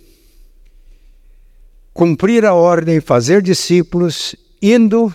Cumprir 1.91 2.45
a 2.45 2.53
ordem, 2.53 3.01
fazer 3.01 3.41
discípulos, 3.41 4.35
indo, 4.61 5.11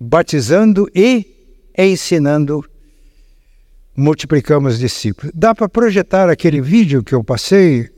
batizando 0.00 0.90
e 0.92 1.24
ensinando 1.78 2.68
multiplicamos 3.96 4.76
discípulos. 4.76 5.30
Dá 5.32 5.54
para 5.54 5.68
projetar 5.68 6.28
aquele 6.28 6.60
vídeo 6.60 7.00
que 7.00 7.14
eu 7.14 7.22
passei 7.22 7.88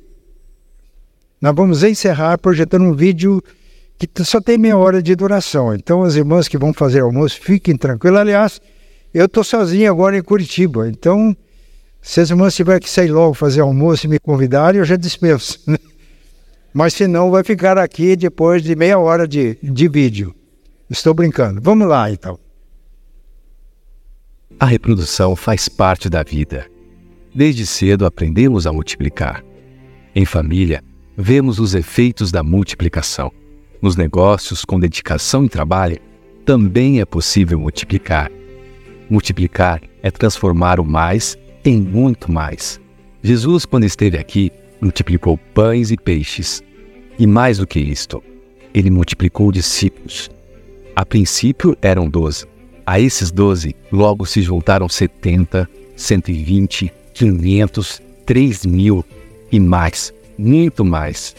nós 1.40 1.54
vamos 1.54 1.82
encerrar 1.82 2.38
projetando 2.38 2.82
um 2.82 2.94
vídeo 2.94 3.42
que 3.98 4.24
só 4.24 4.40
tem 4.40 4.58
meia 4.58 4.76
hora 4.76 5.02
de 5.02 5.14
duração. 5.14 5.74
Então, 5.74 6.02
as 6.02 6.16
irmãs 6.16 6.48
que 6.48 6.58
vão 6.58 6.72
fazer 6.72 7.00
almoço, 7.00 7.40
fiquem 7.40 7.76
tranquilas. 7.76 8.20
Aliás, 8.20 8.60
eu 9.14 9.26
estou 9.26 9.44
sozinho 9.44 9.90
agora 9.90 10.18
em 10.18 10.22
Curitiba. 10.22 10.88
Então, 10.88 11.36
se 12.02 12.20
as 12.20 12.30
irmãs 12.30 12.54
tiverem 12.54 12.80
que 12.80 12.90
sair 12.90 13.10
logo 13.10 13.34
fazer 13.34 13.60
almoço 13.60 14.06
e 14.06 14.08
me 14.08 14.18
convidarem, 14.18 14.80
eu 14.80 14.84
já 14.84 14.96
dispenso. 14.96 15.60
Mas 16.74 16.92
se 16.94 17.06
não, 17.06 17.30
vai 17.30 17.42
ficar 17.42 17.78
aqui 17.78 18.16
depois 18.16 18.62
de 18.62 18.74
meia 18.74 18.98
hora 18.98 19.26
de, 19.26 19.56
de 19.62 19.88
vídeo. 19.88 20.34
Estou 20.90 21.14
brincando. 21.14 21.60
Vamos 21.62 21.88
lá, 21.88 22.10
então. 22.10 22.38
A 24.60 24.66
reprodução 24.66 25.34
faz 25.34 25.68
parte 25.68 26.08
da 26.08 26.22
vida 26.22 26.66
Desde 27.36 27.66
cedo 27.66 28.06
aprendemos 28.06 28.66
a 28.66 28.72
multiplicar. 28.72 29.44
Em 30.14 30.24
família, 30.24 30.82
vemos 31.14 31.58
os 31.58 31.74
efeitos 31.74 32.32
da 32.32 32.42
multiplicação. 32.42 33.30
Nos 33.80 33.96
negócios, 33.96 34.64
com 34.64 34.80
dedicação 34.80 35.44
e 35.44 35.48
trabalho, 35.48 35.98
também 36.44 37.00
é 37.00 37.04
possível 37.04 37.58
multiplicar. 37.58 38.30
Multiplicar 39.10 39.80
é 40.02 40.10
transformar 40.10 40.80
o 40.80 40.84
mais 40.84 41.36
em 41.64 41.80
muito 41.80 42.30
mais. 42.30 42.80
Jesus, 43.22 43.64
quando 43.64 43.84
esteve 43.84 44.18
aqui, 44.18 44.50
multiplicou 44.80 45.38
pães 45.52 45.90
e 45.90 45.96
peixes. 45.96 46.62
E 47.18 47.26
mais 47.26 47.58
do 47.58 47.66
que 47.66 47.80
isto, 47.80 48.22
ele 48.72 48.90
multiplicou 48.90 49.50
discípulos. 49.50 50.30
A 50.94 51.04
princípio 51.04 51.76
eram 51.82 52.08
doze. 52.08 52.46
A 52.84 53.00
esses 53.00 53.30
doze, 53.30 53.74
logo 53.90 54.24
se 54.24 54.42
juntaram 54.42 54.88
setenta, 54.88 55.68
cento 55.96 56.30
e 56.30 56.42
vinte, 56.42 56.92
quinhentos, 57.12 58.00
três 58.24 58.64
mil 58.64 59.04
e 59.50 59.58
mais, 59.58 60.12
muito 60.38 60.84
mais. 60.84 61.34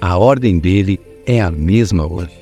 A 0.00 0.18
ordem 0.18 0.58
dele 0.58 1.00
é 1.28 1.42
a 1.42 1.50
mesma 1.50 2.10
hoje. 2.10 2.32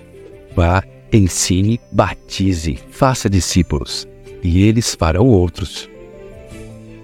Vá, 0.55 0.82
ensine, 1.12 1.80
batize, 1.91 2.78
faça 2.89 3.28
discípulos, 3.28 4.07
e 4.43 4.62
eles 4.62 4.95
farão 4.95 5.26
outros. 5.26 5.91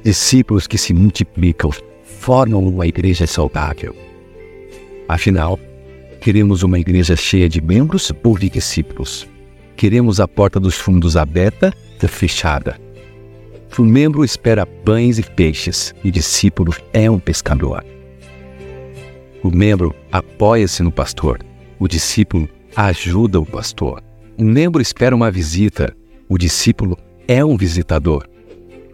Discípulos 0.05 0.68
que 0.68 0.78
se 0.78 0.95
multiplicam 0.95 1.70
formam 2.05 2.64
uma 2.64 2.87
igreja 2.87 3.26
saudável. 3.26 3.97
Afinal, 5.09 5.59
queremos 6.20 6.62
uma 6.62 6.78
igreja 6.78 7.16
cheia 7.16 7.49
de 7.49 7.61
membros 7.61 8.12
ou 8.22 8.39
de 8.39 8.49
discípulos? 8.49 9.26
Queremos 9.76 10.20
a 10.20 10.28
porta 10.28 10.61
dos 10.61 10.76
fundos 10.76 11.16
aberta 11.16 11.74
ou 12.01 12.09
fechada? 12.09 12.80
O 13.76 13.83
membro 13.83 14.24
espera 14.24 14.64
pães 14.64 15.18
e 15.18 15.22
peixes 15.22 15.93
e 16.05 16.11
discípulo 16.12 16.72
é 16.93 17.11
um 17.11 17.18
pescador. 17.18 17.85
O 19.43 19.51
membro 19.51 19.95
apoia-se 20.12 20.83
no 20.83 20.93
pastor, 20.93 21.41
o 21.83 21.89
discípulo 21.89 22.49
ajuda 22.76 23.41
o 23.41 23.45
pastor. 23.45 24.05
O 24.39 24.45
membro 24.45 24.80
espera 24.80 25.16
uma 25.16 25.33
visita, 25.33 25.93
o 26.28 26.39
discípulo 26.39 26.97
é 27.26 27.45
um 27.45 27.57
visitador. 27.57 28.24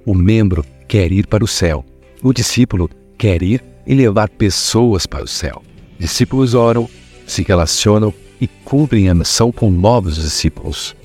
O 0.07 0.15
membro 0.15 0.65
quer 0.89 1.13
ir 1.13 1.27
para 1.27 1.45
o 1.45 1.47
céu, 1.47 1.85
o 2.23 2.33
discípulo 2.33 2.89
quer 3.19 3.43
ir 3.43 3.63
e 3.87 3.95
levar 3.95 4.31
pessoas 4.31 5.05
para 5.05 5.23
o 5.23 5.29
céu. 5.29 5.63
Discípulos 5.99 6.55
oram, 6.55 6.89
se 7.27 7.43
relacionam 7.43 8.11
e 8.41 8.47
cumprem 8.47 9.11
a 9.11 9.15
missão 9.15 9.53
com 9.53 9.71
novos 9.71 10.15
discípulos. 10.15 10.97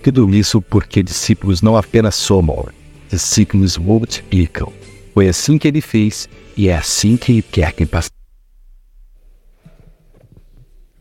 Tudo 0.00 0.32
isso 0.32 0.62
porque 0.62 1.02
discípulos 1.02 1.60
não 1.60 1.76
apenas 1.76 2.14
somam, 2.14 2.68
discípulos 3.10 3.76
multiplicam. 3.76 4.72
Foi 5.12 5.28
assim 5.28 5.58
que 5.58 5.66
ele 5.66 5.80
fez 5.80 6.28
e 6.56 6.68
é 6.68 6.76
assim 6.76 7.16
que 7.16 7.32
ele 7.32 7.42
quer 7.42 7.72
que 7.72 7.84
passe. 7.84 8.21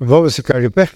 Vamos 0.04 0.36
ficar 0.36 0.60
de 0.60 0.68
pé? 0.68 0.89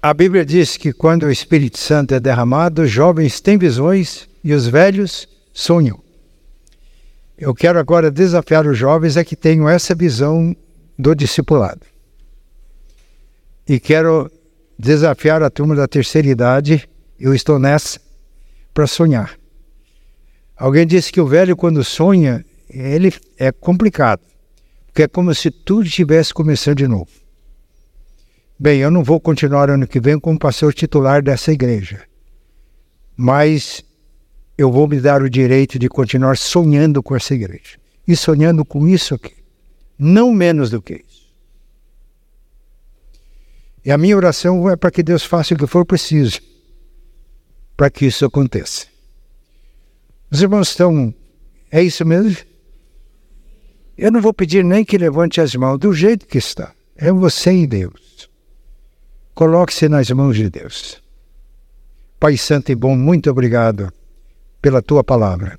A 0.00 0.14
Bíblia 0.14 0.42
diz 0.42 0.78
que 0.78 0.90
quando 0.90 1.24
o 1.24 1.30
Espírito 1.30 1.76
Santo 1.76 2.14
é 2.14 2.18
derramado, 2.18 2.80
os 2.80 2.90
jovens 2.90 3.42
têm 3.42 3.58
visões 3.58 4.26
e 4.42 4.54
os 4.54 4.66
velhos 4.66 5.28
sonham. 5.52 6.02
Eu 7.36 7.54
quero 7.54 7.78
agora 7.78 8.10
desafiar 8.10 8.66
os 8.66 8.78
jovens 8.78 9.18
a 9.18 9.24
que 9.24 9.36
tenham 9.36 9.68
essa 9.68 9.94
visão 9.94 10.56
do 10.98 11.14
discipulado. 11.14 11.82
E 13.68 13.78
quero 13.78 14.32
desafiar 14.78 15.42
a 15.42 15.50
turma 15.50 15.76
da 15.76 15.86
terceira 15.86 16.26
idade, 16.26 16.88
eu 17.20 17.34
estou 17.34 17.58
nessa, 17.58 18.00
para 18.72 18.86
sonhar. 18.86 19.38
Alguém 20.56 20.86
disse 20.86 21.12
que 21.12 21.20
o 21.20 21.26
velho, 21.26 21.54
quando 21.54 21.84
sonha, 21.84 22.42
ele 22.68 23.12
é 23.38 23.52
complicado, 23.52 24.22
porque 24.86 25.02
é 25.02 25.08
como 25.08 25.34
se 25.34 25.50
tudo 25.50 25.86
estivesse 25.86 26.32
começando 26.32 26.78
de 26.78 26.88
novo. 26.88 27.10
Bem, 28.58 28.80
eu 28.80 28.90
não 28.90 29.02
vou 29.02 29.20
continuar 29.20 29.70
ano 29.70 29.86
que 29.86 30.00
vem 30.00 30.18
como 30.18 30.38
pastor 30.38 30.72
titular 30.72 31.22
dessa 31.22 31.52
igreja, 31.52 32.02
mas 33.16 33.84
eu 34.56 34.70
vou 34.70 34.86
me 34.86 35.00
dar 35.00 35.22
o 35.22 35.30
direito 35.30 35.78
de 35.78 35.88
continuar 35.88 36.36
sonhando 36.36 37.02
com 37.02 37.16
essa 37.16 37.34
igreja 37.34 37.78
e 38.06 38.14
sonhando 38.14 38.64
com 38.64 38.86
isso 38.86 39.14
aqui, 39.14 39.34
não 39.98 40.32
menos 40.32 40.70
do 40.70 40.80
que 40.80 40.94
isso. 40.94 41.22
E 43.84 43.90
a 43.90 43.98
minha 43.98 44.16
oração 44.16 44.70
é 44.70 44.76
para 44.76 44.90
que 44.90 45.02
Deus 45.02 45.24
faça 45.24 45.54
o 45.54 45.56
que 45.56 45.66
for 45.66 45.84
preciso 45.84 46.40
para 47.76 47.90
que 47.90 48.06
isso 48.06 48.24
aconteça. 48.24 48.86
Os 50.30 50.40
irmãos 50.40 50.68
estão. 50.68 51.12
É 51.70 51.82
isso 51.82 52.04
mesmo? 52.04 52.36
Eu 53.96 54.10
não 54.10 54.20
vou 54.20 54.32
pedir 54.32 54.64
nem 54.64 54.84
que 54.84 54.96
levante 54.96 55.40
as 55.40 55.54
mãos 55.54 55.78
do 55.78 55.92
jeito 55.92 56.26
que 56.26 56.38
está. 56.38 56.72
É 56.96 57.12
você 57.12 57.52
e 57.52 57.66
Deus. 57.66 58.30
Coloque-se 59.34 59.88
nas 59.88 60.10
mãos 60.10 60.36
de 60.36 60.48
Deus. 60.48 61.02
Pai 62.18 62.36
Santo 62.36 62.70
e 62.70 62.74
bom, 62.74 62.96
muito 62.96 63.30
obrigado 63.30 63.92
pela 64.60 64.80
tua 64.80 65.02
palavra. 65.02 65.58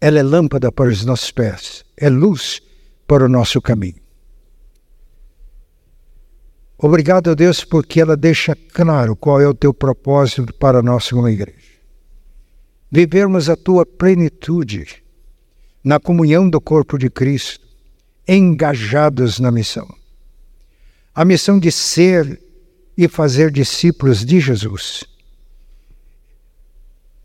Ela 0.00 0.20
é 0.20 0.22
lâmpada 0.22 0.70
para 0.70 0.88
os 0.88 1.04
nossos 1.04 1.30
pés, 1.30 1.84
é 1.96 2.08
luz 2.08 2.60
para 3.06 3.24
o 3.24 3.28
nosso 3.28 3.60
caminho. 3.60 4.00
Obrigado, 6.78 7.34
Deus, 7.36 7.64
porque 7.64 8.00
ela 8.00 8.16
deixa 8.16 8.56
claro 8.72 9.14
qual 9.14 9.40
é 9.40 9.46
o 9.46 9.54
teu 9.54 9.72
propósito 9.72 10.52
para 10.54 10.82
nós 10.82 11.08
como 11.10 11.28
igreja. 11.28 11.58
Vivermos 12.90 13.48
a 13.48 13.56
tua 13.56 13.86
plenitude 13.86 15.01
na 15.82 15.98
comunhão 15.98 16.48
do 16.48 16.60
corpo 16.60 16.96
de 16.96 17.10
Cristo, 17.10 17.66
engajados 18.26 19.38
na 19.38 19.50
missão. 19.50 19.88
A 21.14 21.24
missão 21.24 21.58
de 21.58 21.72
ser 21.72 22.40
e 22.96 23.08
fazer 23.08 23.50
discípulos 23.50 24.24
de 24.24 24.38
Jesus. 24.38 25.04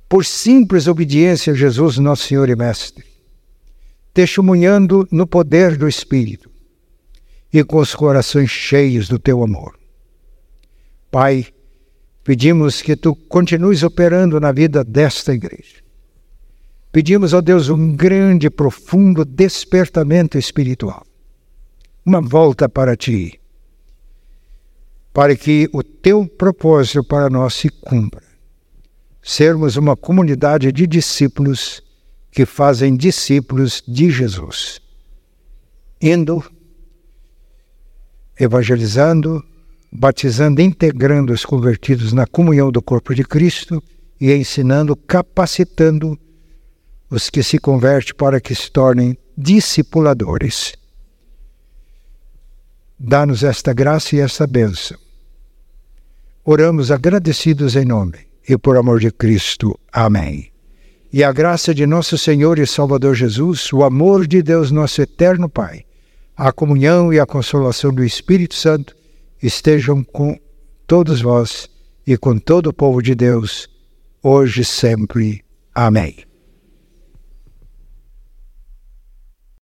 Por 0.10 0.26
simples 0.26 0.88
obediência 0.88 1.53
a 1.53 1.55
Jesus, 1.55 1.97
nosso 1.97 2.28
Senhor 2.28 2.49
e 2.49 2.55
Mestre, 2.55 3.05
testemunhando 4.14 5.08
no 5.12 5.28
poder 5.28 5.78
do 5.78 5.88
Espírito 5.88 6.49
e 7.53 7.64
com 7.64 7.78
os 7.78 7.93
corações 7.93 8.49
cheios 8.49 9.08
do 9.08 9.20
teu 9.20 9.43
amor. 9.43 9.78
Pai, 11.12 11.45
pedimos 12.24 12.82
que 12.82 12.95
tu 12.95 13.16
continues 13.16 13.84
operando 13.84 14.39
na 14.39 14.51
vida 14.51 14.84
desta 14.84 15.34
igreja 15.34 15.87
Pedimos 16.92 17.34
a 17.34 17.42
Deus 17.42 17.70
um 17.70 17.96
grande, 17.96 18.50
profundo 18.50 19.26
despertamento 19.26 20.38
espiritual, 20.38 21.06
uma 22.06 22.22
volta 22.22 22.70
para 22.70 22.96
ti, 22.96 23.40
para 25.14 25.36
que 25.36 25.70
o 25.74 25.84
teu 25.84 26.26
propósito 26.26 27.04
para 27.04 27.30
nós 27.30 27.56
se 27.56 27.70
cumpra. 27.70 28.24
Sermos 29.22 29.76
uma 29.76 29.96
comunidade 29.98 30.72
de 30.72 30.88
discípulos 30.88 31.84
que 32.32 32.46
fazem 32.46 32.96
discípulos 32.96 33.84
de 33.86 34.10
Jesus, 34.10 34.80
indo, 36.02 36.44
evangelizando, 38.40 39.44
batizando, 39.92 40.62
integrando 40.62 41.34
os 41.34 41.44
convertidos 41.44 42.14
na 42.14 42.26
comunhão 42.26 42.72
do 42.72 42.82
corpo 42.82 43.14
de 43.14 43.24
Cristo 43.24 43.84
e 44.20 44.32
ensinando, 44.32 44.96
capacitando 44.96 46.18
os 47.10 47.30
que 47.30 47.41
se 47.41 47.58
convertem 47.58 48.14
para 48.16 48.39
que 48.39 48.53
se 48.53 48.72
tornem 48.72 49.18
discipuladores. 49.38 50.74
Dá-nos 52.99 53.43
esta 53.43 53.74
graça 53.74 54.16
e 54.16 54.20
esta 54.20 54.47
bênção. 54.47 54.97
Oramos 56.43 56.91
agradecidos 56.91 57.76
em 57.76 57.86
nome 57.86 58.20
e 58.47 58.58
por 58.58 58.78
amor 58.78 58.99
de 58.99 59.12
Cristo. 59.12 59.78
Amém. 59.91 60.51
E 61.12 61.24
a 61.24 61.32
graça 61.32 61.74
de 61.74 61.86
nosso 61.86 62.18
Senhor 62.18 62.60
e 62.60 62.68
Salvador 62.68 63.16
Jesus, 63.16 63.72
o 63.72 63.84
amor 63.84 64.28
de 64.28 64.41
Deus, 64.41 64.72
nosso 64.72 65.01
eterno 65.01 65.47
Pai, 65.49 65.86
a 66.36 66.51
comunhão 66.51 67.14
e 67.14 67.20
a 67.20 67.26
consolação 67.26 67.93
do 67.93 68.03
Espírito 68.03 68.55
Santo 68.55 68.95
estejam 69.41 70.03
com 70.03 70.38
todos 70.86 71.22
vós 71.22 71.70
e 72.05 72.18
com 72.18 72.38
todo 72.38 72.68
o 72.68 72.74
povo 72.74 73.01
de 73.01 73.16
Deus, 73.16 73.70
hoje 74.22 74.62
e 74.62 74.66
sempre. 74.66 75.43
Amém. 75.74 76.26